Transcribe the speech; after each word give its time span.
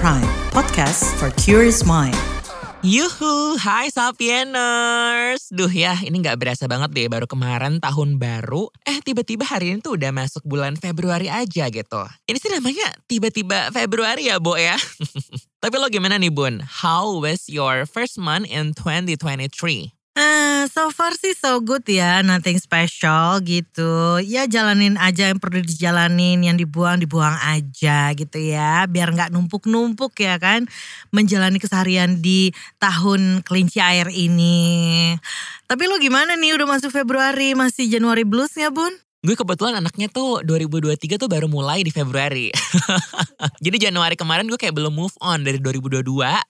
Prime, 0.00 0.24
podcast 0.48 1.04
for 1.20 1.28
curious 1.36 1.84
mind. 1.84 2.16
Yuhu, 2.80 3.60
hai 3.60 3.92
Sapieners. 3.92 5.52
Duh 5.52 5.68
ya, 5.68 5.92
ini 6.00 6.24
nggak 6.24 6.40
berasa 6.40 6.64
banget 6.64 6.96
deh 6.96 7.04
baru 7.12 7.28
kemarin 7.28 7.84
tahun 7.84 8.16
baru. 8.16 8.72
Eh 8.88 9.04
tiba-tiba 9.04 9.44
hari 9.44 9.76
ini 9.76 9.84
tuh 9.84 10.00
udah 10.00 10.08
masuk 10.08 10.40
bulan 10.48 10.80
Februari 10.80 11.28
aja 11.28 11.68
gitu. 11.68 12.00
Ini 12.24 12.38
sih 12.40 12.48
namanya 12.48 12.88
tiba-tiba 13.12 13.68
Februari 13.76 14.32
ya, 14.32 14.40
Bo 14.40 14.56
ya. 14.56 14.80
Tapi 15.62 15.76
lo 15.76 15.92
gimana 15.92 16.16
nih 16.16 16.32
Bun? 16.32 16.64
How 16.64 17.20
was 17.20 17.52
your 17.52 17.84
first 17.84 18.16
month 18.16 18.48
in 18.48 18.72
2023? 18.72 19.99
Eh, 20.20 20.68
so 20.68 20.92
far 20.92 21.16
sih 21.16 21.32
so 21.32 21.64
good 21.64 21.80
ya, 21.88 22.20
nothing 22.20 22.60
special 22.60 23.40
gitu. 23.40 24.20
Ya 24.20 24.44
jalanin 24.44 25.00
aja 25.00 25.32
yang 25.32 25.40
perlu 25.40 25.64
dijalanin, 25.64 26.44
yang 26.44 26.60
dibuang 26.60 27.00
dibuang 27.00 27.40
aja 27.40 28.12
gitu 28.12 28.36
ya. 28.36 28.84
Biar 28.84 29.16
nggak 29.16 29.32
numpuk-numpuk 29.32 30.12
ya 30.20 30.36
kan. 30.36 30.68
Menjalani 31.08 31.56
keseharian 31.56 32.20
di 32.20 32.52
tahun 32.76 33.40
kelinci 33.48 33.80
air 33.80 34.12
ini. 34.12 35.16
Tapi 35.64 35.88
lo 35.88 35.96
gimana 35.96 36.36
nih 36.36 36.52
udah 36.52 36.68
masuk 36.68 36.92
Februari, 36.92 37.56
masih 37.56 37.88
Januari 37.88 38.28
bluesnya 38.28 38.68
bun? 38.68 38.92
Gue 39.20 39.36
kebetulan 39.36 39.76
anaknya 39.76 40.08
tuh 40.08 40.40
2023 40.48 41.20
tuh 41.20 41.28
baru 41.28 41.44
mulai 41.44 41.84
di 41.84 41.92
Februari. 41.92 42.48
Jadi 43.64 43.76
Januari 43.76 44.16
kemarin 44.16 44.48
gue 44.48 44.56
kayak 44.56 44.72
belum 44.72 44.96
move 44.96 45.12
on 45.20 45.44
dari 45.44 45.60
2022. 45.60 46.00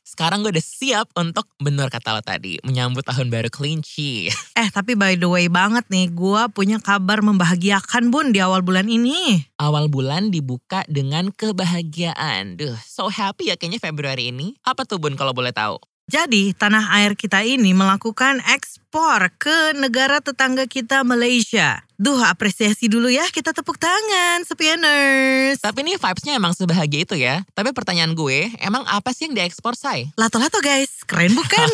Sekarang 0.06 0.46
gue 0.46 0.54
udah 0.54 0.62
siap 0.62 1.10
untuk 1.18 1.50
bener 1.58 1.90
kata 1.90 2.14
lo 2.14 2.22
tadi. 2.22 2.62
Menyambut 2.62 3.02
tahun 3.02 3.26
baru 3.26 3.50
kelinci. 3.50 4.30
Eh 4.60 4.68
tapi 4.70 4.94
by 4.94 5.18
the 5.18 5.26
way 5.26 5.50
banget 5.50 5.82
nih, 5.90 6.14
gue 6.14 6.42
punya 6.54 6.78
kabar 6.78 7.24
membahagiakan 7.26 8.14
bun 8.14 8.30
di 8.30 8.38
awal 8.38 8.62
bulan 8.62 8.86
ini. 8.86 9.42
Awal 9.58 9.90
bulan 9.90 10.30
dibuka 10.30 10.86
dengan 10.86 11.34
kebahagiaan. 11.34 12.54
Duh, 12.54 12.78
so 12.86 13.10
happy 13.10 13.50
ya 13.50 13.58
kayaknya 13.58 13.82
Februari 13.82 14.30
ini. 14.30 14.54
Apa 14.62 14.86
tuh 14.86 15.02
Bun 15.02 15.18
kalau 15.18 15.34
boleh 15.34 15.50
tahu? 15.50 15.80
Jadi 16.10 16.58
tanah 16.58 16.90
air 16.98 17.14
kita 17.14 17.46
ini 17.46 17.70
melakukan 17.70 18.42
ekspor 18.50 19.30
ke 19.38 19.78
negara 19.78 20.18
tetangga 20.18 20.66
kita 20.66 21.06
Malaysia. 21.06 21.86
Duh 21.94 22.18
apresiasi 22.26 22.90
dulu 22.90 23.06
ya 23.06 23.22
kita 23.30 23.54
tepuk 23.54 23.78
tangan 23.78 24.42
Sepianers. 24.42 25.62
Tapi 25.62 25.86
ini 25.86 25.94
vibesnya 25.94 26.34
emang 26.34 26.50
sebahagia 26.50 27.06
itu 27.06 27.14
ya. 27.14 27.46
Tapi 27.54 27.70
pertanyaan 27.70 28.18
gue, 28.18 28.50
emang 28.58 28.82
apa 28.90 29.14
sih 29.14 29.30
yang 29.30 29.38
diekspor, 29.38 29.78
Say? 29.78 30.10
Lato-lato 30.18 30.58
guys, 30.58 31.06
keren 31.06 31.30
bukan? 31.30 31.70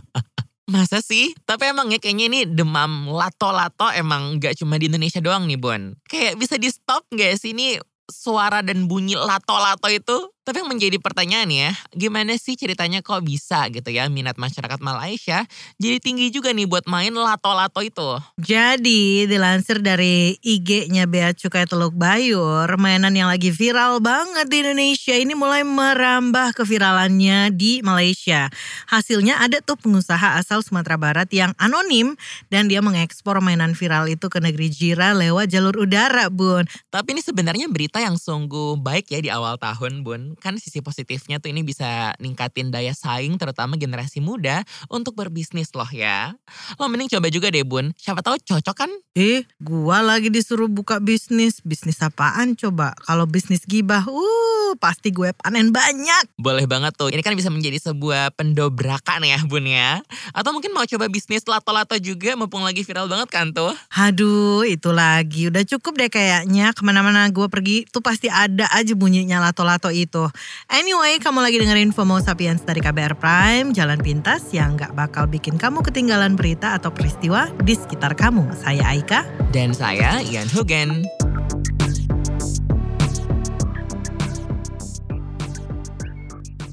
Masa 0.72 1.04
sih? 1.04 1.36
Tapi 1.44 1.68
emang 1.68 1.92
ya 1.92 2.00
kayaknya 2.00 2.32
ini 2.32 2.40
demam 2.48 3.12
lato-lato 3.12 3.92
emang 3.92 4.40
gak 4.40 4.56
cuma 4.56 4.80
di 4.80 4.88
Indonesia 4.88 5.20
doang 5.20 5.44
nih, 5.44 5.60
Bon. 5.60 5.92
Kayak 6.08 6.40
bisa 6.40 6.56
di 6.56 6.72
stop 6.72 7.04
gak 7.12 7.36
sih 7.36 7.52
ini 7.52 7.76
suara 8.08 8.64
dan 8.64 8.88
bunyi 8.88 9.12
lato-lato 9.12 9.92
itu? 9.92 10.32
Tapi 10.48 10.64
yang 10.64 10.72
menjadi 10.72 10.96
pertanyaan 10.96 11.52
ya, 11.52 11.76
gimana 11.92 12.32
sih 12.40 12.56
ceritanya 12.56 13.04
kok 13.04 13.20
bisa 13.20 13.68
gitu 13.68 13.92
ya 13.92 14.08
minat 14.08 14.40
masyarakat 14.40 14.80
Malaysia 14.80 15.44
jadi 15.76 16.00
tinggi 16.00 16.32
juga 16.32 16.56
nih 16.56 16.64
buat 16.64 16.88
main 16.88 17.12
lato-lato 17.12 17.84
itu? 17.84 18.16
Jadi 18.40 19.28
dilansir 19.28 19.84
dari 19.84 20.40
IG-nya 20.40 21.04
Bea 21.04 21.36
Cukai 21.36 21.68
Teluk 21.68 21.92
Bayur, 21.92 22.64
mainan 22.80 23.12
yang 23.12 23.28
lagi 23.28 23.52
viral 23.52 24.00
banget 24.00 24.48
di 24.48 24.64
Indonesia 24.64 25.12
ini 25.12 25.36
mulai 25.36 25.68
merambah 25.68 26.56
keviralannya 26.56 27.52
di 27.52 27.84
Malaysia. 27.84 28.48
Hasilnya 28.88 29.44
ada 29.44 29.60
tuh 29.60 29.76
pengusaha 29.76 30.40
asal 30.40 30.64
Sumatera 30.64 30.96
Barat 30.96 31.28
yang 31.28 31.52
anonim 31.60 32.16
dan 32.48 32.72
dia 32.72 32.80
mengekspor 32.80 33.44
mainan 33.44 33.76
viral 33.76 34.08
itu 34.08 34.32
ke 34.32 34.40
negeri 34.40 34.72
jiran 34.72 35.20
lewat 35.20 35.52
jalur 35.52 35.76
udara, 35.84 36.32
Bun. 36.32 36.64
Tapi 36.88 37.12
ini 37.12 37.20
sebenarnya 37.20 37.68
berita 37.68 38.00
yang 38.00 38.16
sungguh 38.16 38.80
baik 38.80 39.12
ya 39.12 39.20
di 39.20 39.28
awal 39.28 39.60
tahun, 39.60 40.06
Bun 40.06 40.37
kan 40.38 40.56
sisi 40.56 40.80
positifnya 40.80 41.42
tuh 41.42 41.50
ini 41.50 41.66
bisa 41.66 42.14
ningkatin 42.22 42.70
daya 42.70 42.94
saing 42.94 43.36
terutama 43.36 43.74
generasi 43.74 44.22
muda 44.22 44.62
untuk 44.88 45.18
berbisnis 45.18 45.74
loh 45.74 45.88
ya. 45.90 46.34
Lo 46.78 46.86
mending 46.86 47.10
coba 47.12 47.28
juga 47.28 47.50
deh 47.50 47.66
bun, 47.66 47.92
siapa 47.98 48.22
tahu 48.22 48.38
cocok 48.40 48.76
kan? 48.76 48.90
Eh, 49.18 49.44
gua 49.58 50.00
lagi 50.00 50.30
disuruh 50.30 50.70
buka 50.70 51.02
bisnis. 51.02 51.60
Bisnis 51.66 51.98
apaan 52.00 52.54
coba? 52.54 52.94
Kalau 53.02 53.26
bisnis 53.26 53.66
gibah, 53.66 54.06
uh 54.06 54.48
pasti 54.76 55.08
gue 55.14 55.32
panen 55.32 55.72
banyak. 55.72 56.36
Boleh 56.36 56.68
banget 56.68 56.92
tuh, 56.98 57.08
ini 57.08 57.24
kan 57.24 57.32
bisa 57.32 57.48
menjadi 57.48 57.80
sebuah 57.80 58.36
pendobrakan 58.36 59.24
ya 59.24 59.40
bun 59.48 59.64
ya. 59.64 60.04
Atau 60.36 60.52
mungkin 60.52 60.76
mau 60.76 60.84
coba 60.84 61.08
bisnis 61.08 61.46
lato-lato 61.48 61.96
juga 61.96 62.36
mumpung 62.36 62.60
lagi 62.66 62.84
viral 62.84 63.08
banget 63.08 63.28
kan 63.32 63.56
tuh. 63.56 63.72
Aduh, 63.96 64.68
itu 64.68 64.92
lagi. 64.92 65.48
Udah 65.48 65.64
cukup 65.64 65.96
deh 65.96 66.10
kayaknya. 66.12 66.76
Ke 66.76 66.84
mana-mana 66.84 67.30
gue 67.32 67.48
pergi 67.48 67.88
tuh 67.88 68.04
pasti 68.04 68.28
ada 68.28 68.68
aja 68.74 68.92
bunyinya 68.92 69.40
lato-lato 69.40 69.88
itu. 69.88 70.27
Anyway, 70.68 71.16
kamu 71.18 71.40
lagi 71.40 71.56
dengerin 71.56 71.90
FOMO 71.90 72.20
Sapiens 72.20 72.60
dari 72.62 72.84
KBR 72.84 73.16
Prime, 73.16 73.72
jalan 73.72 73.98
pintas 73.98 74.44
yang 74.52 74.76
gak 74.76 74.92
bakal 74.92 75.24
bikin 75.24 75.56
kamu 75.56 75.80
ketinggalan 75.80 76.36
berita 76.36 76.76
atau 76.76 76.92
peristiwa 76.92 77.48
di 77.64 77.72
sekitar 77.72 78.12
kamu. 78.12 78.44
Saya 78.60 78.84
Aika. 78.84 79.24
Dan 79.50 79.72
saya 79.72 80.20
Ian 80.20 80.46
Hugen. 80.52 81.08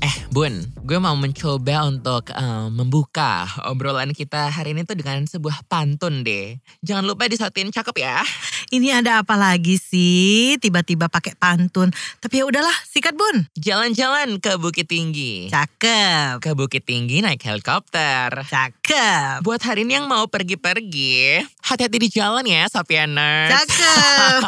Eh 0.03 0.15
Bun, 0.29 0.75
gue 0.85 1.01
mau 1.01 1.18
mencoba 1.18 1.90
untuk 1.90 2.29
uh, 2.29 2.69
membuka 2.69 3.50
obrolan 3.66 4.13
kita 4.13 4.53
hari 4.53 4.78
ini 4.78 4.85
tuh 4.85 4.94
dengan 4.94 5.25
sebuah 5.25 5.66
pantun 5.66 6.22
deh. 6.22 6.62
Jangan 6.85 7.09
lupa 7.09 7.25
disautin 7.25 7.73
cakep 7.73 8.06
ya. 8.06 8.22
Ini 8.69 9.01
ada 9.01 9.25
apa 9.25 9.34
lagi 9.34 9.81
sih? 9.81 10.62
Tiba-tiba 10.62 11.09
pakai 11.09 11.34
pantun. 11.41 11.90
Tapi 12.22 12.38
ya 12.38 12.45
udahlah, 12.45 12.78
sikat 12.85 13.18
bun. 13.18 13.50
Jalan-jalan 13.57 14.38
ke 14.38 14.62
Bukit 14.62 14.85
Tinggi. 14.85 15.50
Cakep. 15.50 16.38
Ke 16.45 16.53
Bukit 16.53 16.85
Tinggi 16.85 17.25
naik 17.25 17.41
helikopter. 17.41 18.45
Cakep. 18.45 19.41
Buat 19.41 19.66
hari 19.66 19.90
ini 19.90 19.97
yang 19.97 20.06
mau 20.06 20.29
pergi-pergi, 20.29 21.41
hati-hati 21.66 21.97
di 21.97 22.09
jalan 22.13 22.45
ya, 22.45 22.69
Sapieners. 22.69 23.57
Cakep. 23.57 24.41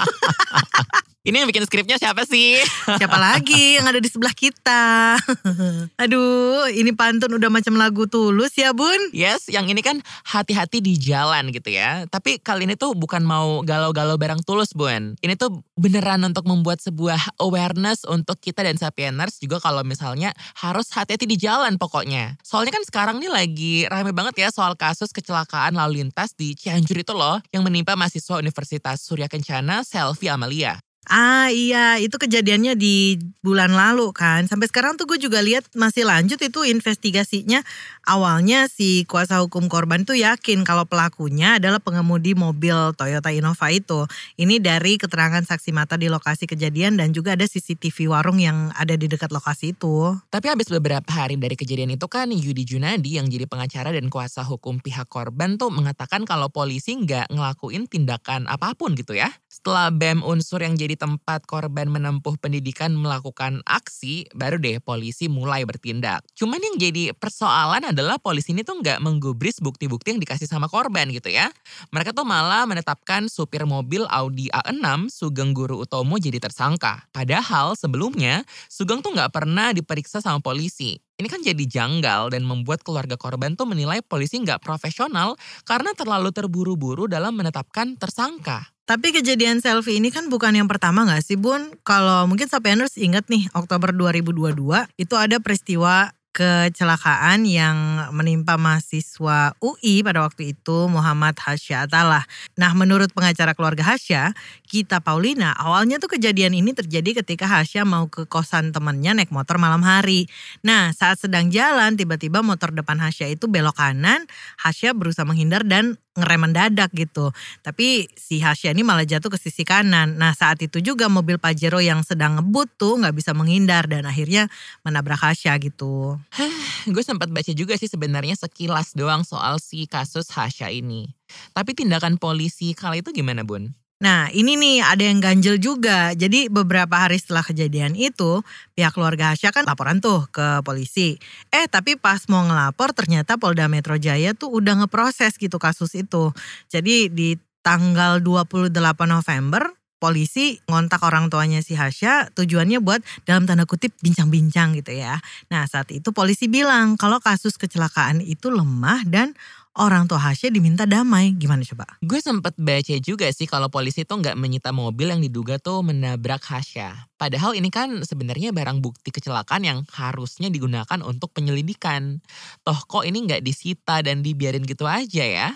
Ini 1.28 1.44
yang 1.44 1.52
bikin 1.52 1.68
skripnya 1.68 2.00
siapa 2.00 2.24
sih? 2.24 2.56
Siapa 3.04 3.20
lagi 3.20 3.76
yang 3.76 3.84
ada 3.84 4.00
di 4.00 4.08
sebelah 4.08 4.32
kita? 4.32 5.20
Aduh, 6.08 6.72
ini 6.72 6.96
pantun 6.96 7.36
udah 7.36 7.52
macam 7.52 7.76
lagu 7.76 8.08
tulus 8.08 8.56
ya 8.56 8.72
bun? 8.72 9.12
Yes, 9.12 9.52
yang 9.52 9.68
ini 9.68 9.84
kan 9.84 10.00
hati-hati 10.24 10.80
di 10.80 10.96
jalan 10.96 11.52
gitu 11.52 11.68
ya. 11.68 12.08
Tapi 12.08 12.40
kali 12.40 12.64
ini 12.64 12.80
tuh 12.80 12.96
bukan 12.96 13.28
mau 13.28 13.60
galau-galau 13.60 14.16
barang 14.16 14.40
tulus 14.48 14.72
bun. 14.72 15.20
Ini 15.20 15.36
tuh 15.36 15.68
beneran 15.76 16.24
untuk 16.24 16.48
membuat 16.48 16.80
sebuah 16.80 17.20
awareness 17.44 18.08
untuk 18.08 18.40
kita 18.40 18.64
dan 18.64 18.80
sapieners 18.80 19.44
juga 19.44 19.60
kalau 19.60 19.84
misalnya 19.84 20.32
harus 20.56 20.88
hati-hati 20.96 21.28
di 21.28 21.36
jalan 21.36 21.76
pokoknya. 21.76 22.40
Soalnya 22.40 22.72
kan 22.80 22.88
sekarang 22.88 23.20
nih 23.20 23.28
lagi 23.28 23.76
rame 23.92 24.16
banget 24.16 24.48
ya 24.48 24.50
soal 24.56 24.80
kasus 24.80 25.12
kecelakaan 25.12 25.76
lalu 25.76 26.08
lintas 26.08 26.32
di 26.40 26.56
Cianjur 26.56 27.04
itu 27.04 27.12
loh. 27.12 27.44
Yang 27.52 27.68
menimpa 27.68 28.00
mahasiswa 28.00 28.40
Universitas 28.40 29.04
Surya 29.04 29.28
Kencana 29.28 29.84
Selvi 29.84 30.32
Amalia. 30.32 30.87
Ah 31.08 31.48
iya, 31.48 31.96
itu 32.04 32.20
kejadiannya 32.20 32.76
di 32.76 33.16
bulan 33.40 33.72
lalu 33.72 34.12
kan. 34.12 34.44
Sampai 34.44 34.68
sekarang 34.68 35.00
tuh 35.00 35.08
gue 35.08 35.16
juga 35.16 35.40
lihat 35.40 35.64
masih 35.72 36.04
lanjut 36.04 36.36
itu 36.44 36.68
investigasinya. 36.68 37.64
Awalnya 38.04 38.68
si 38.68 39.08
kuasa 39.08 39.40
hukum 39.40 39.72
korban 39.72 40.04
tuh 40.04 40.20
yakin 40.20 40.68
kalau 40.68 40.84
pelakunya 40.84 41.64
adalah 41.64 41.80
pengemudi 41.80 42.36
mobil 42.36 42.92
Toyota 43.00 43.32
Innova 43.32 43.72
itu. 43.72 44.04
Ini 44.36 44.60
dari 44.60 45.00
keterangan 45.00 45.48
saksi 45.48 45.72
mata 45.72 45.96
di 45.96 46.12
lokasi 46.12 46.44
kejadian 46.44 47.00
dan 47.00 47.16
juga 47.16 47.40
ada 47.40 47.48
CCTV 47.48 48.12
warung 48.12 48.44
yang 48.44 48.76
ada 48.76 49.00
di 49.00 49.08
dekat 49.08 49.32
lokasi 49.32 49.72
itu. 49.80 50.12
Tapi 50.28 50.52
habis 50.52 50.68
beberapa 50.68 51.08
hari 51.08 51.40
dari 51.40 51.56
kejadian 51.56 51.96
itu 51.96 52.08
kan 52.12 52.28
Yudi 52.36 52.68
Junadi 52.68 53.16
yang 53.16 53.32
jadi 53.32 53.48
pengacara 53.48 53.96
dan 53.96 54.12
kuasa 54.12 54.44
hukum 54.44 54.84
pihak 54.84 55.08
korban 55.08 55.56
tuh 55.56 55.72
mengatakan 55.72 56.28
kalau 56.28 56.52
polisi 56.52 57.00
nggak 57.00 57.32
ngelakuin 57.32 57.88
tindakan 57.88 58.44
apa 58.52 58.76
pun 58.76 58.92
gitu 58.92 59.16
ya. 59.16 59.32
Setelah 59.48 59.88
BEM 59.96 60.20
unsur 60.28 60.60
yang 60.60 60.76
jadi 60.76 60.97
tempat 60.98 61.46
korban 61.46 61.88
menempuh 61.88 62.36
pendidikan 62.42 62.92
melakukan 62.98 63.62
aksi, 63.64 64.28
baru 64.34 64.58
deh 64.58 64.82
polisi 64.82 65.30
mulai 65.30 65.64
bertindak. 65.64 66.26
Cuman 66.34 66.58
yang 66.58 66.76
jadi 66.76 67.14
persoalan 67.14 67.94
adalah 67.94 68.18
polisi 68.18 68.52
ini 68.52 68.66
tuh 68.66 68.82
nggak 68.82 69.00
menggubris 69.00 69.62
bukti-bukti 69.62 70.18
yang 70.18 70.22
dikasih 70.22 70.50
sama 70.50 70.66
korban 70.68 71.08
gitu 71.14 71.30
ya. 71.30 71.54
Mereka 71.94 72.12
tuh 72.12 72.26
malah 72.26 72.66
menetapkan 72.66 73.30
supir 73.30 73.64
mobil 73.70 74.04
Audi 74.10 74.50
A6 74.50 75.14
Sugeng 75.14 75.54
Guru 75.54 75.86
Utomo 75.86 76.18
jadi 76.18 76.42
tersangka. 76.42 77.06
Padahal 77.14 77.78
sebelumnya 77.78 78.42
Sugeng 78.68 79.06
tuh 79.06 79.14
nggak 79.14 79.30
pernah 79.30 79.72
diperiksa 79.72 80.20
sama 80.20 80.42
polisi. 80.42 80.98
Ini 81.18 81.28
kan 81.34 81.42
jadi 81.42 81.66
janggal 81.66 82.30
dan 82.30 82.46
membuat 82.46 82.86
keluarga 82.86 83.18
korban 83.18 83.58
tuh 83.58 83.66
menilai 83.66 84.06
polisi 84.06 84.38
nggak 84.38 84.62
profesional 84.62 85.34
karena 85.66 85.90
terlalu 85.98 86.30
terburu-buru 86.30 87.10
dalam 87.10 87.34
menetapkan 87.34 87.98
tersangka. 87.98 88.77
Tapi 88.88 89.12
kejadian 89.12 89.60
selfie 89.60 90.00
ini 90.00 90.16
kan 90.16 90.32
bukan 90.32 90.56
yang 90.56 90.72
pertama 90.72 91.04
gak 91.04 91.20
sih 91.20 91.36
Bun? 91.36 91.76
Kalau 91.84 92.24
mungkin 92.24 92.48
Sapieners 92.48 92.96
ingat 92.96 93.28
nih 93.28 93.52
Oktober 93.52 93.92
2022 93.92 94.56
itu 94.96 95.16
ada 95.20 95.44
peristiwa 95.44 96.16
kecelakaan 96.38 97.50
yang 97.50 97.76
menimpa 98.14 98.62
mahasiswa 98.62 99.58
UI 99.58 100.06
pada 100.06 100.22
waktu 100.22 100.54
itu 100.54 100.86
Muhammad 100.86 101.34
Hasya 101.34 101.90
Atalah. 101.90 102.30
Nah 102.54 102.78
menurut 102.78 103.10
pengacara 103.10 103.58
keluarga 103.58 103.82
Hasya, 103.82 104.38
Kita 104.70 105.02
Paulina, 105.02 105.58
awalnya 105.58 105.98
tuh 105.98 106.14
kejadian 106.14 106.54
ini 106.54 106.78
terjadi 106.78 107.26
ketika 107.26 107.50
Hasya 107.50 107.90
mau 107.90 108.06
ke 108.06 108.30
kosan 108.30 108.70
temannya 108.70 109.18
naik 109.18 109.34
motor 109.34 109.58
malam 109.58 109.82
hari. 109.82 110.30
Nah 110.62 110.94
saat 110.94 111.18
sedang 111.18 111.50
jalan 111.50 111.98
tiba-tiba 111.98 112.46
motor 112.46 112.70
depan 112.70 113.02
Hasya 113.02 113.34
itu 113.34 113.50
belok 113.50 113.82
kanan, 113.82 114.30
Hasya 114.62 114.94
berusaha 114.94 115.26
menghindar 115.26 115.66
dan 115.66 115.98
ngerem 116.18 116.50
mendadak 116.50 116.90
gitu. 116.98 117.30
Tapi 117.62 118.10
si 118.18 118.42
Hasya 118.42 118.74
ini 118.74 118.82
malah 118.82 119.06
jatuh 119.06 119.30
ke 119.30 119.38
sisi 119.38 119.62
kanan. 119.62 120.18
Nah 120.18 120.34
saat 120.34 120.58
itu 120.66 120.82
juga 120.82 121.06
mobil 121.08 121.38
Pajero 121.38 121.78
yang 121.78 122.02
sedang 122.02 122.42
ngebut 122.42 122.74
tuh 122.76 122.98
nggak 122.98 123.14
bisa 123.14 123.38
menghindar 123.38 123.86
dan 123.86 124.10
akhirnya 124.10 124.50
menabrak 124.82 125.22
Hasya 125.22 125.54
gitu. 125.62 126.18
gue 126.94 127.04
sempat 127.06 127.30
baca 127.30 127.52
juga 127.54 127.78
sih 127.78 127.88
sebenarnya 127.88 128.34
sekilas 128.34 128.98
doang 128.98 129.22
soal 129.22 129.62
si 129.62 129.86
kasus 129.86 130.34
Hasya 130.34 130.74
ini. 130.74 131.14
Tapi 131.54 131.78
tindakan 131.78 132.18
polisi 132.18 132.74
kala 132.74 132.98
itu 132.98 133.14
gimana 133.14 133.46
Bun? 133.46 133.87
Nah 133.98 134.30
ini 134.30 134.54
nih 134.54 134.86
ada 134.86 135.02
yang 135.02 135.18
ganjel 135.18 135.58
juga. 135.58 136.14
Jadi 136.14 136.54
beberapa 136.54 136.94
hari 136.94 137.18
setelah 137.18 137.42
kejadian 137.42 137.98
itu 137.98 138.46
pihak 138.78 138.94
keluarga 138.94 139.34
Hasya 139.34 139.50
kan 139.50 139.66
laporan 139.66 139.98
tuh 139.98 140.30
ke 140.30 140.62
polisi. 140.62 141.18
Eh 141.50 141.66
tapi 141.66 141.98
pas 141.98 142.22
mau 142.30 142.46
ngelapor 142.46 142.94
ternyata 142.94 143.42
Polda 143.42 143.66
Metro 143.66 143.98
Jaya 143.98 144.38
tuh 144.38 144.54
udah 144.54 144.86
ngeproses 144.86 145.34
gitu 145.42 145.58
kasus 145.58 145.98
itu. 145.98 146.30
Jadi 146.70 147.10
di 147.10 147.42
tanggal 147.66 148.22
28 148.22 148.70
November 149.10 149.74
polisi 149.98 150.62
ngontak 150.70 151.02
orang 151.02 151.34
tuanya 151.34 151.66
si 151.66 151.74
Hasya 151.74 152.30
tujuannya 152.38 152.78
buat 152.86 153.02
dalam 153.26 153.50
tanda 153.50 153.66
kutip 153.66 153.98
bincang-bincang 154.06 154.78
gitu 154.78 154.94
ya. 154.94 155.18
Nah 155.50 155.66
saat 155.66 155.90
itu 155.90 156.14
polisi 156.14 156.46
bilang 156.46 157.02
kalau 157.02 157.18
kasus 157.18 157.58
kecelakaan 157.58 158.22
itu 158.22 158.54
lemah 158.54 159.02
dan 159.10 159.34
orang 159.78 160.10
tua 160.10 160.18
Hasya 160.18 160.50
diminta 160.50 160.84
damai. 160.90 161.38
Gimana 161.38 161.62
coba? 161.64 161.86
Gue 162.02 162.20
sempet 162.20 162.58
baca 162.58 162.96
juga 162.98 163.30
sih 163.30 163.46
kalau 163.46 163.70
polisi 163.70 164.04
tuh 164.04 164.20
nggak 164.20 164.36
menyita 164.36 164.74
mobil 164.74 165.14
yang 165.14 165.22
diduga 165.22 165.62
tuh 165.62 165.86
menabrak 165.86 166.42
Hasya. 166.42 167.08
Padahal 167.16 167.54
ini 167.54 167.70
kan 167.70 168.02
sebenarnya 168.02 168.54
barang 168.54 168.82
bukti 168.82 169.14
kecelakaan 169.14 169.64
yang 169.66 169.80
harusnya 169.94 170.50
digunakan 170.50 171.00
untuk 171.06 171.34
penyelidikan. 171.34 172.22
Toh 172.66 172.78
kok 172.90 173.06
ini 173.06 173.26
nggak 173.26 173.46
disita 173.46 174.02
dan 174.02 174.26
dibiarin 174.26 174.66
gitu 174.66 174.90
aja 174.90 175.24
ya? 175.24 175.50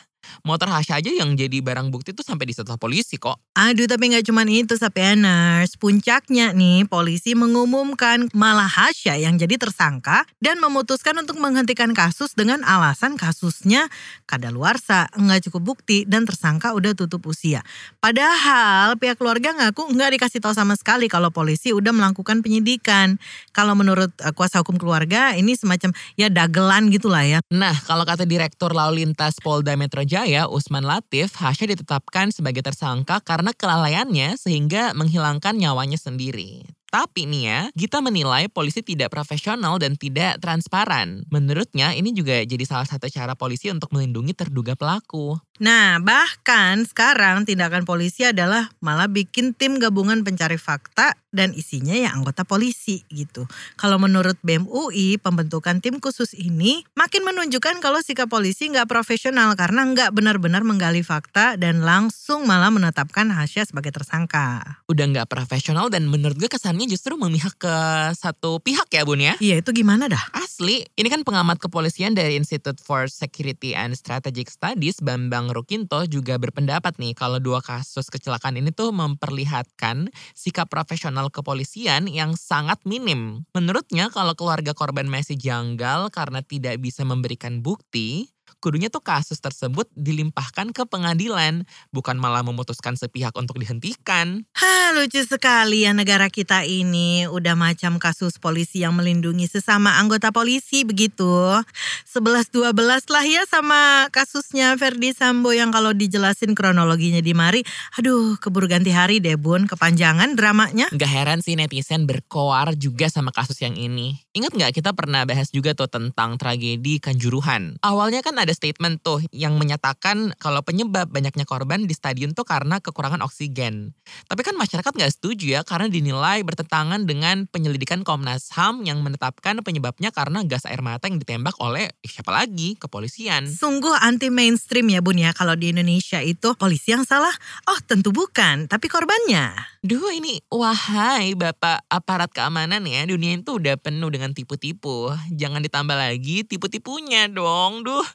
Motor 0.45 0.71
Hasya 0.71 1.01
aja 1.01 1.11
yang 1.11 1.33
jadi 1.35 1.61
barang 1.61 1.89
bukti 1.93 2.15
tuh 2.15 2.25
sampai 2.25 2.49
disita 2.49 2.77
polisi 2.79 3.19
kok. 3.21 3.37
Aduh 3.57 3.85
tapi 3.85 4.13
nggak 4.13 4.25
cuma 4.25 4.47
itu 4.47 4.73
Sapieners. 4.77 5.75
Puncaknya 5.77 6.55
nih 6.55 6.87
polisi 6.87 7.37
mengumumkan 7.37 8.31
malah 8.31 8.69
Hasya 8.69 9.19
yang 9.19 9.37
jadi 9.37 9.57
tersangka 9.59 10.25
dan 10.39 10.57
memutuskan 10.63 11.17
untuk 11.19 11.37
menghentikan 11.37 11.91
kasus 11.91 12.33
dengan 12.33 12.63
alasan 12.65 13.19
kasusnya 13.19 13.91
kadaluarsa, 14.25 15.11
nggak 15.13 15.49
cukup 15.49 15.75
bukti 15.75 16.03
dan 16.07 16.25
tersangka 16.25 16.71
udah 16.71 16.95
tutup 16.97 17.25
usia. 17.27 17.61
Padahal 17.99 18.97
pihak 18.97 19.19
keluarga 19.19 19.53
ngaku 19.53 19.91
nggak 19.93 20.17
dikasih 20.17 20.39
tahu 20.41 20.55
sama 20.55 20.73
sekali 20.79 21.11
kalau 21.11 21.29
polisi 21.29 21.75
udah 21.75 21.91
melakukan 21.93 22.41
penyidikan. 22.41 23.21
Kalau 23.51 23.77
menurut 23.77 24.11
uh, 24.23 24.33
kuasa 24.33 24.63
hukum 24.63 24.79
keluarga 24.79 25.35
ini 25.35 25.53
semacam 25.53 25.93
ya 26.15 26.31
dagelan 26.31 26.89
gitulah 26.89 27.23
ya. 27.23 27.39
Nah 27.51 27.75
kalau 27.85 28.07
kata 28.07 28.23
Direktur 28.25 28.71
Lalu 28.71 29.03
Lintas 29.03 29.37
Polda 29.39 29.75
Metro 29.75 30.03
Jaya, 30.11 30.43
Usman 30.51 30.83
Latif, 30.83 31.39
Hasya 31.39 31.71
ditetapkan 31.71 32.35
sebagai 32.35 32.59
tersangka 32.59 33.23
karena 33.23 33.55
kelalaiannya 33.55 34.35
sehingga 34.35 34.91
menghilangkan 34.91 35.55
nyawanya 35.55 35.95
sendiri. 35.95 36.67
Tapi 36.91 37.23
nih 37.23 37.43
ya, 37.47 37.59
Gita 37.71 38.03
menilai 38.03 38.51
polisi 38.51 38.83
tidak 38.83 39.15
profesional 39.15 39.79
dan 39.79 39.95
tidak 39.95 40.43
transparan. 40.43 41.23
Menurutnya 41.31 41.95
ini 41.95 42.11
juga 42.11 42.43
jadi 42.43 42.67
salah 42.67 42.83
satu 42.83 43.07
cara 43.07 43.39
polisi 43.39 43.71
untuk 43.71 43.95
melindungi 43.95 44.35
terduga 44.35 44.75
pelaku. 44.75 45.39
Nah, 45.61 46.01
bahkan 46.01 46.81
sekarang 46.89 47.45
tindakan 47.45 47.85
polisi 47.85 48.25
adalah 48.25 48.73
malah 48.81 49.05
bikin 49.05 49.53
tim 49.53 49.77
gabungan 49.77 50.25
pencari 50.25 50.57
fakta 50.57 51.13
dan 51.29 51.53
isinya 51.53 51.93
ya 51.93 52.09
anggota 52.17 52.41
polisi 52.41 53.05
gitu. 53.13 53.45
Kalau 53.77 54.01
menurut 54.01 54.35
BEM 54.41 54.65
UI, 54.65 55.21
pembentukan 55.21 55.77
tim 55.77 56.01
khusus 56.01 56.33
ini 56.33 56.81
makin 56.97 57.21
menunjukkan 57.21 57.77
kalau 57.77 58.01
sikap 58.01 58.25
polisi 58.27 58.73
nggak 58.73 58.89
profesional 58.89 59.53
karena 59.53 59.85
nggak 59.85 60.11
benar-benar 60.17 60.65
menggali 60.65 61.05
fakta 61.05 61.55
dan 61.61 61.85
langsung 61.85 62.49
malah 62.49 62.73
menetapkan 62.73 63.29
Hasya 63.29 63.69
sebagai 63.69 63.93
tersangka. 63.93 64.81
Udah 64.89 65.05
nggak 65.13 65.29
profesional 65.29 65.93
dan 65.93 66.09
menurut 66.09 66.41
gue 66.41 66.49
kesannya 66.49 66.89
justru 66.89 67.15
memihak 67.21 67.53
ke 67.61 67.75
satu 68.17 68.57
pihak 68.57 68.89
ya 68.89 69.05
Bun 69.05 69.21
ya. 69.21 69.37
Iya 69.37 69.61
itu 69.61 69.71
gimana 69.77 70.09
dah? 70.09 70.33
Asli, 70.33 70.89
ini 70.97 71.07
kan 71.07 71.21
pengamat 71.21 71.61
kepolisian 71.61 72.17
dari 72.17 72.33
Institute 72.33 72.81
for 72.81 73.05
Security 73.07 73.77
and 73.77 73.93
Strategic 73.93 74.49
Studies 74.49 74.97
Bambang 74.99 75.50
Rukinto 75.53 76.07
juga 76.09 76.39
berpendapat 76.39 76.97
nih 76.97 77.13
kalau 77.13 77.37
dua 77.37 77.61
kasus 77.61 78.07
kecelakaan 78.09 78.57
ini 78.57 78.71
tuh 78.73 78.89
memperlihatkan 78.95 80.09
sikap 80.33 80.71
profesional 80.71 81.29
kepolisian 81.29 82.07
yang 82.07 82.33
sangat 82.39 82.79
minim. 82.87 83.43
Menurutnya 83.53 84.09
kalau 84.09 84.33
keluarga 84.33 84.71
korban 84.71 85.05
masih 85.05 85.35
janggal 85.37 86.09
karena 86.09 86.41
tidak 86.41 86.79
bisa 86.79 87.05
memberikan 87.05 87.59
bukti, 87.59 88.31
kudunya 88.59 88.91
tuh 88.91 88.99
kasus 88.99 89.39
tersebut 89.39 89.87
dilimpahkan 89.93 90.75
ke 90.75 90.83
pengadilan, 90.89 91.63
bukan 91.93 92.17
malah 92.19 92.43
memutuskan 92.43 92.99
sepihak 92.99 93.31
untuk 93.39 93.61
dihentikan. 93.61 94.43
Hah, 94.57 94.91
lucu 94.97 95.23
sekali 95.23 95.87
ya 95.87 95.95
negara 95.95 96.27
kita 96.27 96.67
ini. 96.67 97.29
Udah 97.29 97.55
macam 97.55 98.01
kasus 98.01 98.41
polisi 98.41 98.83
yang 98.83 98.97
melindungi 98.97 99.47
sesama 99.47 100.01
anggota 100.01 100.33
polisi 100.33 100.83
begitu. 100.83 101.61
11-12 102.09 102.73
lah 103.07 103.25
ya 103.25 103.43
sama 103.47 104.09
kasusnya 104.11 104.75
Ferdi 104.75 105.15
Sambo 105.15 105.55
yang 105.55 105.69
kalau 105.69 105.95
dijelasin 105.95 106.57
kronologinya 106.57 107.23
di 107.23 107.31
mari. 107.31 107.61
Aduh, 108.01 108.35
keburu 108.41 108.67
ganti 108.67 108.89
hari 108.89 109.21
deh 109.21 109.37
bun, 109.37 109.69
kepanjangan 109.69 110.33
dramanya. 110.33 110.89
Gak 110.91 111.11
heran 111.11 111.39
sih 111.39 111.53
netizen 111.53 112.09
berkoar 112.09 112.73
juga 112.75 113.07
sama 113.07 113.29
kasus 113.29 113.61
yang 113.61 113.77
ini. 113.77 114.17
Ingat 114.33 114.57
gak 114.57 114.71
kita 114.81 114.91
pernah 114.97 115.23
bahas 115.23 115.53
juga 115.53 115.77
tuh 115.77 115.87
tentang 115.87 116.35
tragedi 116.41 116.97
Kanjuruhan. 116.97 117.77
Awalnya 117.85 118.25
kan 118.25 118.40
ada 118.41 118.53
statement 118.57 119.05
tuh 119.05 119.21
yang 119.29 119.55
menyatakan 119.55 120.33
kalau 120.41 120.65
penyebab 120.65 121.07
banyaknya 121.09 121.45
korban 121.45 121.85
di 121.85 121.93
stadion 121.93 122.33
tuh 122.33 122.43
karena 122.43 122.81
kekurangan 122.81 123.21
oksigen. 123.21 123.93
Tapi 124.25 124.41
kan 124.41 124.57
masyarakat 124.57 124.91
nggak 124.91 125.13
setuju 125.13 125.59
ya 125.59 125.61
karena 125.61 125.87
dinilai 125.87 126.41
bertentangan 126.41 127.05
dengan 127.05 127.45
penyelidikan 127.47 128.01
Komnas 128.01 128.49
HAM 128.53 128.83
yang 128.83 129.05
menetapkan 129.05 129.61
penyebabnya 129.61 130.09
karena 130.09 130.41
gas 130.43 130.65
air 130.65 130.81
mata 130.81 131.05
yang 131.05 131.21
ditembak 131.21 131.55
oleh 131.61 131.93
eh, 131.93 132.09
siapa 132.09 132.33
lagi 132.33 132.75
kepolisian. 132.75 133.45
Sungguh 133.45 133.93
anti 134.01 134.33
mainstream 134.33 134.89
ya 134.89 134.99
bun 134.99 135.21
ya 135.21 135.31
kalau 135.31 135.53
di 135.53 135.69
Indonesia 135.69 136.19
itu 136.19 136.57
polisi 136.57 136.91
yang 136.91 137.05
salah. 137.05 137.33
Oh 137.69 137.79
tentu 137.85 138.09
bukan, 138.09 138.65
tapi 138.65 138.89
korbannya. 138.89 139.53
Duh 139.81 140.13
ini 140.13 140.41
wahai 140.49 141.33
bapak 141.33 141.85
aparat 141.89 142.29
keamanan 142.29 142.85
ya 142.85 143.01
dunia 143.05 143.33
itu 143.33 143.57
udah 143.57 143.77
penuh 143.81 144.09
dengan 144.13 144.33
tipu-tipu. 144.33 145.09
Jangan 145.33 145.61
ditambah 145.65 145.97
lagi 145.97 146.45
tipu-tipunya 146.45 147.25
dong. 147.29 147.81
Duh 147.81 148.05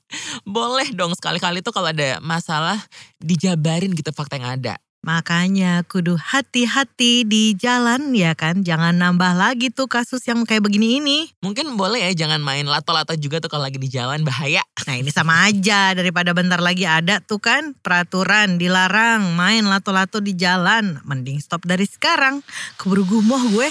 boleh 0.45 0.91
dong 0.93 1.13
sekali-kali 1.17 1.61
tuh 1.61 1.75
kalau 1.75 1.91
ada 1.91 2.21
masalah 2.23 2.79
dijabarin 3.21 3.93
gitu 3.93 4.13
fakta 4.13 4.37
yang 4.37 4.61
ada. 4.61 4.75
Makanya 5.07 5.87
kudu 5.87 6.19
hati-hati 6.19 7.23
di 7.23 7.55
jalan 7.55 8.11
ya 8.11 8.35
kan. 8.35 8.67
Jangan 8.67 8.99
nambah 8.99 9.39
lagi 9.39 9.71
tuh 9.71 9.87
kasus 9.87 10.19
yang 10.27 10.43
kayak 10.43 10.67
begini 10.67 10.99
ini. 10.99 11.31
Mungkin 11.47 11.79
boleh 11.79 12.11
ya 12.11 12.27
jangan 12.27 12.43
main 12.43 12.67
lato-lato 12.67 13.15
juga 13.15 13.39
tuh 13.39 13.47
kalau 13.47 13.71
lagi 13.71 13.79
di 13.79 13.87
jalan 13.87 14.27
bahaya. 14.27 14.67
Nah 14.83 14.99
ini 14.99 15.15
sama 15.15 15.47
aja 15.47 15.95
daripada 15.95 16.35
bentar 16.35 16.59
lagi 16.59 16.91
ada 16.91 17.23
tuh 17.23 17.39
kan 17.39 17.79
peraturan 17.87 18.59
dilarang 18.59 19.31
main 19.39 19.63
lato-lato 19.71 20.19
di 20.19 20.35
jalan. 20.35 20.99
Mending 21.07 21.39
stop 21.39 21.63
dari 21.63 21.87
sekarang. 21.87 22.43
Keburu 22.75 23.07
gumoh 23.07 23.47
gue. 23.55 23.71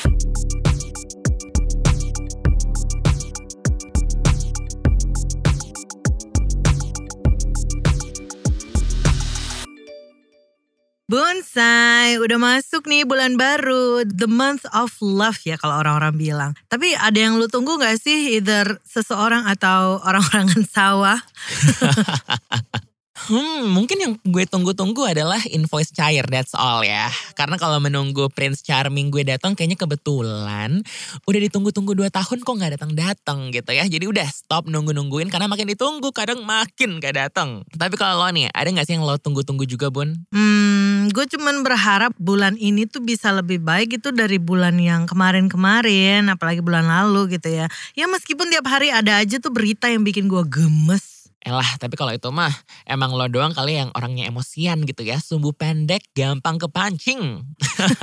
Bonsai, 11.05 12.17
udah 12.17 12.41
masuk 12.41 12.89
nih 12.89 13.05
bulan 13.05 13.37
baru, 13.37 14.01
the 14.09 14.25
month 14.25 14.65
of 14.73 14.89
love 15.05 15.37
ya 15.45 15.53
kalau 15.53 15.77
orang-orang 15.77 16.17
bilang. 16.17 16.51
Tapi 16.65 16.97
ada 16.97 17.13
yang 17.13 17.37
lu 17.37 17.45
tunggu 17.45 17.77
gak 17.77 18.01
sih 18.01 18.41
either 18.41 18.81
seseorang 18.81 19.45
atau 19.45 20.01
orang-orangan 20.01 20.65
sawah? 20.65 21.21
Hmm, 23.25 23.73
mungkin 23.73 23.97
yang 23.97 24.13
gue 24.21 24.45
tunggu-tunggu 24.45 25.01
adalah 25.01 25.41
invoice 25.49 25.89
cair, 25.89 26.21
that's 26.29 26.53
all 26.53 26.85
ya. 26.85 27.09
Karena 27.33 27.57
kalau 27.57 27.81
menunggu 27.81 28.29
Prince 28.29 28.61
Charming 28.61 29.09
gue 29.09 29.25
datang 29.25 29.57
kayaknya 29.57 29.81
kebetulan 29.81 30.85
udah 31.25 31.39
ditunggu-tunggu 31.49 31.97
2 31.97 32.13
tahun 32.13 32.45
kok 32.45 32.53
nggak 32.53 32.71
datang-datang 32.77 33.49
gitu 33.49 33.71
ya. 33.73 33.89
Jadi 33.89 34.05
udah 34.05 34.29
stop 34.29 34.69
nunggu-nungguin 34.69 35.33
karena 35.33 35.49
makin 35.49 35.73
ditunggu 35.73 36.13
kadang 36.13 36.45
makin 36.45 37.01
gak 37.01 37.17
datang. 37.17 37.65
Tapi 37.73 37.97
kalau 37.97 38.21
lo 38.21 38.29
nih, 38.29 38.45
ada 38.53 38.69
gak 38.69 38.85
sih 38.85 38.93
yang 38.93 39.07
lo 39.07 39.17
tunggu-tunggu 39.17 39.65
juga 39.65 39.89
Bun? 39.89 40.13
Hmm, 40.29 40.94
Gue 41.11 41.25
cuman 41.29 41.65
berharap 41.65 42.13
bulan 42.17 42.55
ini 42.55 42.85
tuh 42.85 43.01
bisa 43.03 43.33
lebih 43.33 43.61
baik 43.61 43.97
itu 44.01 44.09
dari 44.13 44.37
bulan 44.37 44.77
yang 44.77 45.05
kemarin-kemarin, 45.09 46.29
apalagi 46.31 46.61
bulan 46.61 46.85
lalu 46.87 47.37
gitu 47.37 47.51
ya. 47.51 47.65
Ya 47.97 48.05
meskipun 48.05 48.49
tiap 48.53 48.65
hari 48.69 48.93
ada 48.93 49.19
aja 49.21 49.41
tuh 49.41 49.51
berita 49.51 49.89
yang 49.89 50.05
bikin 50.05 50.29
gue 50.29 50.43
gemes. 50.45 51.14
Elah, 51.45 51.77
tapi 51.77 51.93
kalau 51.93 52.09
itu 52.09 52.25
mah 52.33 52.49
emang 52.89 53.13
lo 53.13 53.29
doang 53.29 53.53
kali 53.53 53.77
yang 53.77 53.93
orangnya 53.93 54.25
emosian 54.25 54.81
gitu 54.81 55.05
ya. 55.05 55.21
Sumbu 55.21 55.53
pendek, 55.53 56.01
gampang 56.17 56.57
kepancing. 56.57 57.45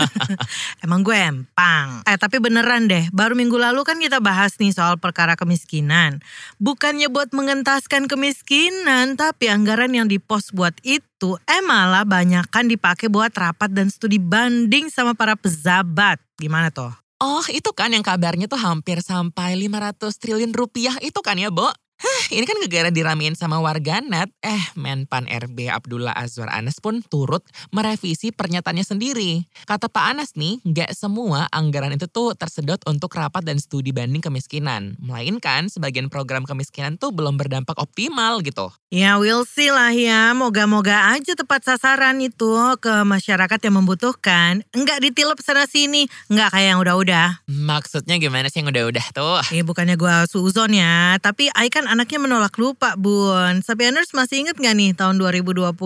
emang 0.86 1.02
gue 1.02 1.18
empang. 1.18 2.06
Eh 2.06 2.14
tapi 2.14 2.38
beneran 2.38 2.86
deh, 2.86 3.10
baru 3.10 3.34
minggu 3.34 3.58
lalu 3.58 3.82
kan 3.82 3.98
kita 3.98 4.22
bahas 4.22 4.54
nih 4.62 4.70
soal 4.70 4.94
perkara 5.02 5.34
kemiskinan. 5.34 6.22
Bukannya 6.62 7.10
buat 7.10 7.34
mengentaskan 7.34 8.06
kemiskinan, 8.06 9.18
tapi 9.18 9.50
anggaran 9.50 9.90
yang 9.90 10.06
dipos 10.06 10.54
buat 10.54 10.78
itu 10.86 11.34
eh 11.50 11.62
malah 11.66 12.06
banyak 12.06 12.46
kan 12.46 12.70
dipakai 12.70 13.10
buat 13.10 13.34
rapat 13.34 13.74
dan 13.74 13.90
studi 13.90 14.22
banding 14.22 14.86
sama 14.86 15.18
para 15.18 15.34
pejabat. 15.34 16.22
Gimana 16.38 16.70
tuh? 16.70 16.94
Oh 17.18 17.42
itu 17.50 17.70
kan 17.74 17.90
yang 17.90 18.06
kabarnya 18.06 18.46
tuh 18.46 18.58
hampir 18.58 19.02
sampai 19.02 19.58
500 19.58 20.14
triliun 20.18 20.54
rupiah 20.54 20.94
itu 21.02 21.18
kan 21.22 21.38
ya 21.38 21.50
Bo? 21.50 21.70
Hah, 22.02 22.22
ini 22.34 22.42
kan 22.42 22.58
negara 22.58 22.90
diramein 22.90 23.38
sama 23.38 23.62
warganet. 23.62 24.26
Eh, 24.42 24.64
Menpan 24.74 25.30
RB 25.30 25.70
Abdullah 25.70 26.10
Azwar 26.10 26.50
Anas 26.50 26.82
pun 26.82 26.98
turut 27.06 27.46
merevisi 27.70 28.34
pernyataannya 28.34 28.82
sendiri. 28.82 29.46
Kata 29.70 29.86
Pak 29.86 30.04
Anas 30.10 30.34
nih, 30.34 30.58
nggak 30.66 30.98
semua 30.98 31.46
anggaran 31.54 31.94
itu 31.94 32.10
tuh 32.10 32.34
tersedot 32.34 32.82
untuk 32.90 33.14
rapat 33.14 33.46
dan 33.46 33.62
studi 33.62 33.94
banding 33.94 34.18
kemiskinan. 34.18 34.98
Melainkan 34.98 35.70
sebagian 35.70 36.10
program 36.10 36.42
kemiskinan 36.42 36.98
tuh 36.98 37.14
belum 37.14 37.38
berdampak 37.38 37.78
optimal 37.78 38.42
gitu. 38.42 38.74
Ya, 38.90 39.16
we'll 39.22 39.46
see 39.46 39.70
lah 39.70 39.94
ya. 39.94 40.34
Moga-moga 40.34 41.14
aja 41.14 41.38
tepat 41.38 41.64
sasaran 41.64 42.18
itu 42.18 42.50
ke 42.82 43.06
masyarakat 43.06 43.62
yang 43.62 43.78
membutuhkan. 43.78 44.66
Enggak 44.74 45.00
ditilep 45.00 45.38
sana 45.38 45.70
sini, 45.70 46.10
enggak 46.26 46.50
kayak 46.50 46.74
yang 46.74 46.80
udah-udah. 46.82 47.46
Maksudnya 47.46 48.18
gimana 48.18 48.50
sih 48.50 48.60
yang 48.60 48.74
udah-udah 48.74 49.06
tuh? 49.14 49.40
Eh, 49.54 49.62
bukannya 49.62 49.94
gue 49.94 50.26
suzon 50.28 50.74
ya, 50.74 51.16
tapi 51.22 51.48
I 51.54 51.70
kan 51.70 51.88
anaknya 51.92 52.24
menolak 52.24 52.56
lupa 52.56 52.96
bun. 52.96 53.60
Sapieners 53.60 54.16
masih 54.16 54.48
inget 54.48 54.56
gak 54.56 54.72
nih 54.72 54.96
tahun 54.96 55.20
2020 55.20 55.76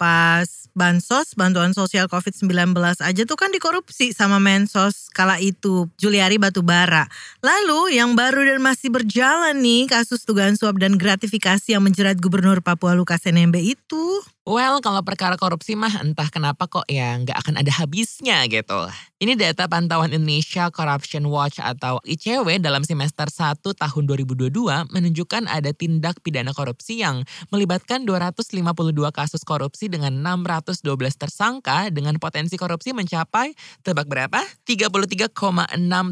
pas 0.00 0.48
Bansos, 0.70 1.34
bantuan 1.34 1.74
sosial 1.74 2.06
COVID-19 2.06 2.72
aja 2.78 3.22
tuh 3.26 3.34
kan 3.34 3.50
dikorupsi 3.50 4.14
sama 4.14 4.38
Mensos 4.38 5.10
kala 5.10 5.42
itu, 5.42 5.90
Juliari 5.98 6.38
Batubara. 6.38 7.10
Lalu 7.42 7.98
yang 7.98 8.14
baru 8.14 8.46
dan 8.46 8.62
masih 8.62 8.94
berjalan 8.94 9.58
nih 9.58 9.90
kasus 9.90 10.22
dugaan 10.22 10.54
suap 10.54 10.78
dan 10.78 10.94
gratifikasi 10.94 11.74
yang 11.74 11.82
menjerat 11.82 12.22
Gubernur 12.22 12.62
Papua 12.62 12.94
Lukas 12.94 13.26
NMB 13.26 13.56
itu. 13.60 14.04
Well, 14.48 14.80
kalau 14.80 15.04
perkara 15.04 15.36
korupsi 15.36 15.76
mah 15.76 16.00
entah 16.00 16.32
kenapa 16.32 16.64
kok 16.64 16.88
ya 16.88 17.12
nggak 17.20 17.44
akan 17.44 17.60
ada 17.60 17.72
habisnya 17.76 18.48
gitu. 18.48 18.88
Ini 19.20 19.36
data 19.36 19.68
pantauan 19.68 20.16
Indonesia 20.16 20.72
Corruption 20.72 21.28
Watch 21.28 21.60
atau 21.60 22.00
ICW 22.08 22.56
dalam 22.56 22.80
semester 22.80 23.28
1 23.28 23.60
tahun 23.60 24.02
2022 24.08 24.48
menunjukkan 24.88 25.44
ada 25.44 25.76
tindak 25.76 26.24
pidana 26.24 26.56
korupsi 26.56 27.04
yang 27.04 27.20
melibatkan 27.52 28.08
252 28.08 28.64
kasus 29.12 29.44
korupsi 29.44 29.92
dengan 29.92 30.24
612 30.24 30.88
tersangka 31.20 31.92
dengan 31.92 32.16
potensi 32.16 32.56
korupsi 32.56 32.96
mencapai 32.96 33.52
tebak 33.84 34.08
berapa? 34.08 34.40
33,6 34.64 35.36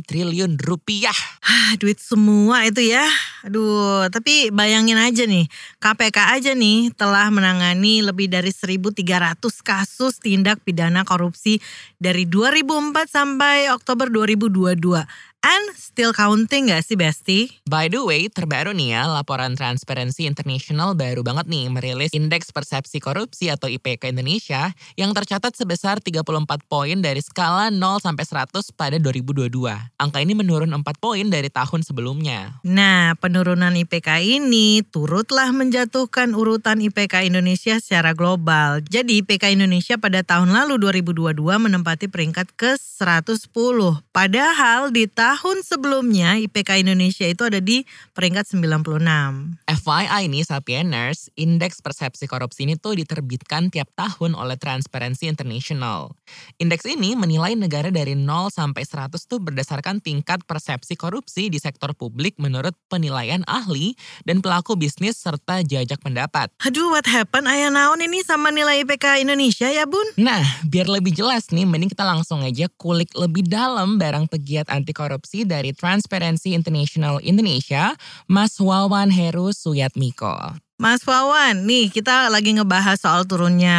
triliun 0.05 0.61
rupiah. 0.61 1.17
Ah, 1.49 1.81
duit 1.81 1.97
semua 1.97 2.69
itu 2.69 2.85
ya. 2.93 3.09
Aduh, 3.49 4.05
tapi 4.13 4.53
bayangin 4.53 5.01
aja 5.01 5.25
nih, 5.25 5.49
KPK 5.81 6.19
aja 6.37 6.53
nih 6.53 6.93
telah 6.93 7.33
menangani 7.33 8.05
lebih 8.05 8.18
dari 8.27 8.51
1.300 8.51 9.39
kasus 9.63 10.19
tindak 10.19 10.59
pidana 10.67 11.07
korupsi 11.07 11.63
dari 12.03 12.27
2004 12.27 13.07
sampai 13.07 13.71
Oktober 13.71 14.11
2022. 14.11 15.38
And 15.49 15.73
still 15.81 16.13
counting 16.13 16.69
gak 16.69 16.85
sih 16.85 16.93
Besti? 16.93 17.49
By 17.65 17.89
the 17.89 18.05
way, 18.05 18.29
terbaru 18.29 18.77
nih 18.77 19.01
ya, 19.01 19.09
laporan 19.09 19.57
Transparency 19.57 20.29
International 20.29 20.93
baru 20.93 21.25
banget 21.25 21.49
nih 21.49 21.73
merilis 21.73 22.13
Indeks 22.13 22.53
Persepsi 22.53 23.01
Korupsi 23.01 23.49
atau 23.49 23.65
IPK 23.65 24.13
Indonesia 24.13 24.77
yang 25.01 25.17
tercatat 25.17 25.57
sebesar 25.57 26.05
34 26.05 26.21
poin 26.69 27.01
dari 27.01 27.25
skala 27.25 27.73
0 27.73 27.81
sampai 28.05 28.29
100 28.29 28.61
pada 28.77 29.01
2022. 29.01 29.49
Angka 29.97 30.21
ini 30.21 30.37
menurun 30.37 30.69
4 30.69 30.85
poin 31.01 31.25
dari 31.25 31.49
tahun 31.49 31.81
sebelumnya. 31.81 32.61
Nah, 32.69 33.17
penurunan 33.17 33.73
IPK 33.73 34.21
ini 34.21 34.85
turutlah 34.85 35.49
menjatuhkan 35.57 36.37
urutan 36.37 36.85
IPK 36.85 37.25
Indonesia 37.25 37.81
secara 37.81 38.13
global. 38.13 38.85
Jadi 38.85 39.25
IPK 39.25 39.57
Indonesia 39.57 39.97
pada 39.97 40.21
tahun 40.21 40.53
lalu 40.53 40.77
2022 41.09 41.41
menempati 41.41 42.13
peringkat 42.13 42.53
ke 42.53 42.77
110. 42.77 43.49
Padahal 44.13 44.93
di 44.93 45.09
tahun 45.09 45.38
tahun 45.39 45.63
sebelumnya 45.63 46.35
IPK 46.51 46.83
Indonesia 46.83 47.23
itu 47.23 47.47
ada 47.47 47.63
di 47.63 47.87
peringkat 48.11 48.59
96. 48.59 49.07
FYI 49.71 50.27
nih 50.27 50.43
Sapieners, 50.43 51.31
indeks 51.39 51.79
persepsi 51.79 52.27
korupsi 52.27 52.67
ini 52.67 52.75
tuh 52.75 52.99
diterbitkan 52.99 53.71
tiap 53.71 53.87
tahun 53.95 54.35
oleh 54.35 54.59
Transparency 54.59 55.31
International. 55.31 56.11
Indeks 56.59 56.91
ini 56.91 57.15
menilai 57.15 57.55
negara 57.55 57.95
dari 57.95 58.19
0 58.19 58.51
sampai 58.51 58.83
100 58.83 59.15
tuh 59.31 59.39
berdasarkan 59.39 60.03
tingkat 60.03 60.43
persepsi 60.43 60.99
korupsi 60.99 61.47
di 61.55 61.63
sektor 61.63 61.95
publik 61.95 62.35
menurut 62.43 62.75
penilaian 62.91 63.47
ahli 63.47 63.95
dan 64.27 64.43
pelaku 64.43 64.75
bisnis 64.75 65.23
serta 65.23 65.63
jajak 65.63 66.03
pendapat. 66.03 66.51
Aduh, 66.67 66.91
what 66.91 67.07
happened? 67.07 67.47
Ayah 67.47 67.71
naon 67.71 68.03
ini 68.03 68.27
sama 68.27 68.51
nilai 68.51 68.83
IPK 68.83 69.23
Indonesia 69.23 69.71
ya 69.71 69.87
bun? 69.87 70.19
Nah, 70.19 70.43
biar 70.67 70.91
lebih 70.91 71.15
jelas 71.15 71.55
nih, 71.55 71.63
mending 71.63 71.95
kita 71.95 72.03
langsung 72.03 72.43
aja 72.43 72.67
kulik 72.75 73.15
lebih 73.15 73.47
dalam 73.47 74.03
barang 74.03 74.27
pegiat 74.27 74.67
anti 74.67 74.91
korupsi 74.91 75.18
korupsi 75.19 75.43
dari 75.43 75.75
Transparency 75.75 76.55
International 76.55 77.19
Indonesia, 77.27 77.99
Mas 78.31 78.55
Wawan 78.63 79.11
Heru 79.11 79.51
Suyatmiko. 79.51 80.55
Mas 80.79 81.03
Wawan, 81.03 81.67
nih 81.67 81.91
kita 81.91 82.31
lagi 82.31 82.55
ngebahas 82.55 83.03
soal 83.03 83.27
turunnya 83.27 83.75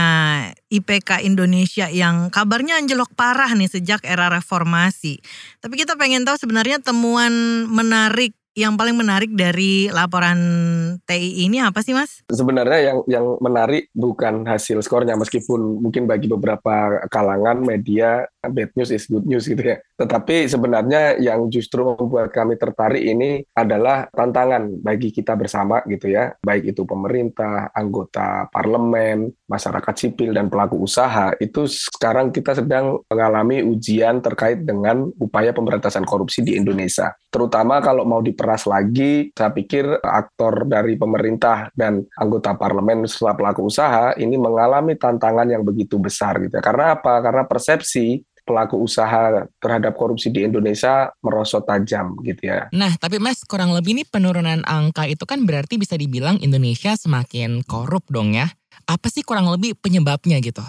IPK 0.67 1.24
Indonesia 1.24 1.88
yang 1.88 2.27
kabarnya 2.27 2.75
anjlok 2.75 3.15
parah 3.15 3.55
nih 3.55 3.72
sejak 3.72 4.03
era 4.03 4.27
reformasi. 4.27 5.24
Tapi 5.63 5.79
kita 5.79 5.96
pengen 5.96 6.27
tahu 6.27 6.36
sebenarnya 6.36 6.84
temuan 6.84 7.31
menarik 7.72 8.36
yang 8.60 8.75
paling 8.75 9.00
menarik 9.00 9.31
dari 9.31 9.88
laporan 9.88 10.39
TI 11.08 11.48
ini 11.48 11.63
apa 11.63 11.79
sih 11.79 11.96
Mas? 11.96 12.27
Sebenarnya 12.27 12.91
yang 12.91 13.00
yang 13.08 13.25
menarik 13.39 13.88
bukan 13.96 14.43
hasil 14.43 14.84
skornya 14.84 15.15
meskipun 15.15 15.79
mungkin 15.79 16.03
bagi 16.03 16.27
beberapa 16.27 17.08
kalangan 17.08 17.63
media 17.63 18.27
bad 18.48 18.72
news 18.79 18.91
is 18.96 19.03
good 19.12 19.27
news 19.27 19.43
gitu 19.43 19.60
ya. 19.60 19.84
Tetapi 20.00 20.48
sebenarnya 20.48 21.19
yang 21.19 21.51
justru 21.51 21.84
membuat 21.84 22.31
kami 22.31 22.55
tertarik 22.55 23.03
ini 23.03 23.43
adalah 23.51 24.08
tantangan 24.15 24.79
bagi 24.79 25.12
kita 25.12 25.36
bersama 25.36 25.84
gitu 25.84 26.08
ya, 26.08 26.31
baik 26.39 26.72
itu 26.72 26.88
pemerintah, 26.88 27.67
anggota 27.75 28.48
parlemen, 28.48 29.27
masyarakat 29.51 29.96
sipil 30.00 30.31
dan 30.31 30.48
pelaku 30.48 30.79
usaha. 30.79 31.36
Itu 31.36 31.67
sekarang 31.67 32.31
kita 32.31 32.63
sedang 32.63 33.03
mengalami 33.12 33.60
ujian 33.60 34.24
terkait 34.24 34.63
dengan 34.63 35.12
upaya 35.19 35.51
pemberantasan 35.51 36.08
korupsi 36.08 36.39
di 36.39 36.55
Indonesia. 36.55 37.12
Terutama 37.27 37.84
kalau 37.84 38.08
mau 38.08 38.24
diperas 38.24 38.63
lagi, 38.65 39.36
saya 39.36 39.51
pikir 39.51 40.00
aktor 40.00 40.63
dari 40.65 40.96
pemerintah 40.96 41.67
dan 41.75 42.01
anggota 42.15 42.55
parlemen 42.55 43.03
setelah 43.05 43.36
pelaku 43.36 43.67
usaha 43.67 44.15
ini 44.15 44.39
mengalami 44.39 44.96
tantangan 44.96 45.46
yang 45.51 45.62
begitu 45.67 46.00
besar 46.00 46.39
gitu 46.39 46.58
ya. 46.58 46.63
Karena 46.63 46.96
apa? 46.98 47.19
Karena 47.19 47.43
persepsi 47.46 48.29
pelaku 48.50 48.82
usaha 48.82 49.46
terhadap 49.62 49.94
korupsi 49.94 50.34
di 50.34 50.41
Indonesia 50.41 51.13
merosot 51.22 51.70
tajam 51.70 52.18
gitu 52.25 52.50
ya. 52.50 52.65
Nah, 52.74 52.98
tapi 52.98 53.22
Mas 53.22 53.46
kurang 53.46 53.77
lebih 53.77 53.94
nih 54.01 54.10
penurunan 54.10 54.65
angka 54.65 55.06
itu 55.06 55.29
kan 55.29 55.46
berarti 55.46 55.77
bisa 55.77 55.94
dibilang 55.94 56.41
Indonesia 56.41 56.98
semakin 56.98 57.62
korup 57.62 58.10
dong 58.10 58.34
ya. 58.34 58.50
Apa 58.89 59.13
sih 59.13 59.22
kurang 59.22 59.46
lebih 59.53 59.77
penyebabnya 59.77 60.41
gitu? 60.41 60.65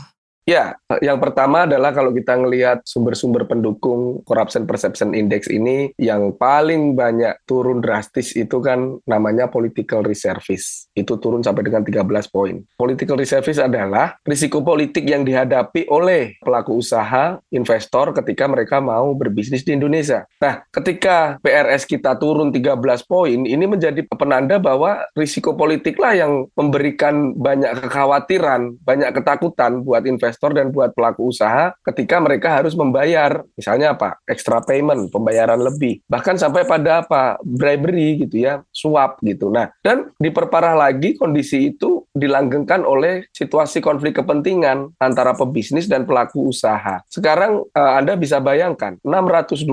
Ya, 0.51 0.75
yang 0.99 1.23
pertama 1.23 1.63
adalah 1.63 1.95
kalau 1.95 2.11
kita 2.11 2.35
ngelihat 2.35 2.83
sumber-sumber 2.83 3.47
pendukung 3.47 4.27
Corruption 4.27 4.67
Perception 4.67 5.15
Index 5.15 5.47
ini 5.47 5.95
yang 5.95 6.35
paling 6.35 6.99
banyak 6.99 7.47
turun 7.47 7.79
drastis 7.79 8.35
itu 8.35 8.59
kan 8.59 8.99
namanya 9.07 9.47
political 9.47 10.03
reservice. 10.03 10.91
Itu 10.91 11.23
turun 11.23 11.47
sampai 11.47 11.71
dengan 11.71 11.87
13 11.87 12.03
poin. 12.35 12.67
Political 12.75 13.23
reservice 13.23 13.63
adalah 13.63 14.19
risiko 14.27 14.67
politik 14.67 15.07
yang 15.07 15.23
dihadapi 15.23 15.87
oleh 15.87 16.35
pelaku 16.43 16.83
usaha, 16.83 17.39
investor 17.55 18.11
ketika 18.19 18.51
mereka 18.51 18.83
mau 18.83 19.15
berbisnis 19.15 19.63
di 19.63 19.79
Indonesia. 19.79 20.27
Nah, 20.43 20.67
ketika 20.75 21.39
PRS 21.47 21.87
kita 21.87 22.19
turun 22.19 22.51
13 22.51 22.75
poin, 23.07 23.39
ini 23.47 23.71
menjadi 23.71 24.03
penanda 24.11 24.59
bahwa 24.59 25.07
risiko 25.15 25.55
politiklah 25.55 26.19
yang 26.19 26.51
memberikan 26.59 27.39
banyak 27.39 27.87
kekhawatiran, 27.87 28.83
banyak 28.83 29.15
ketakutan 29.15 29.87
buat 29.87 30.03
investor 30.11 30.40
investor 30.41 30.57
dan 30.57 30.73
buat 30.73 30.97
pelaku 30.97 31.29
usaha 31.29 31.77
ketika 31.85 32.17
mereka 32.17 32.49
harus 32.57 32.73
membayar 32.73 33.45
misalnya 33.53 33.93
apa 33.93 34.17
extra 34.25 34.65
payment 34.65 35.13
pembayaran 35.13 35.61
lebih. 35.61 36.01
Bahkan 36.09 36.41
sampai 36.41 36.65
pada 36.65 37.05
apa 37.05 37.37
bribery 37.45 38.25
gitu 38.25 38.49
ya 38.49 38.65
suap 38.73 39.21
gitu. 39.21 39.53
Nah 39.53 39.69
dan 39.85 40.09
diperparah 40.17 40.73
lagi 40.73 41.21
kondisi 41.21 41.77
itu 41.77 42.09
dilanggengkan 42.17 42.89
oleh 42.89 43.29
situasi 43.37 43.85
konflik 43.85 44.17
kepentingan 44.17 44.97
antara 44.97 45.37
pebisnis 45.37 45.85
dan 45.85 46.09
pelaku 46.09 46.49
usaha. 46.49 47.05
Sekarang 47.13 47.61
uh, 47.77 47.93
Anda 48.01 48.17
bisa 48.17 48.41
bayangkan 48.41 48.97
620 49.05 49.69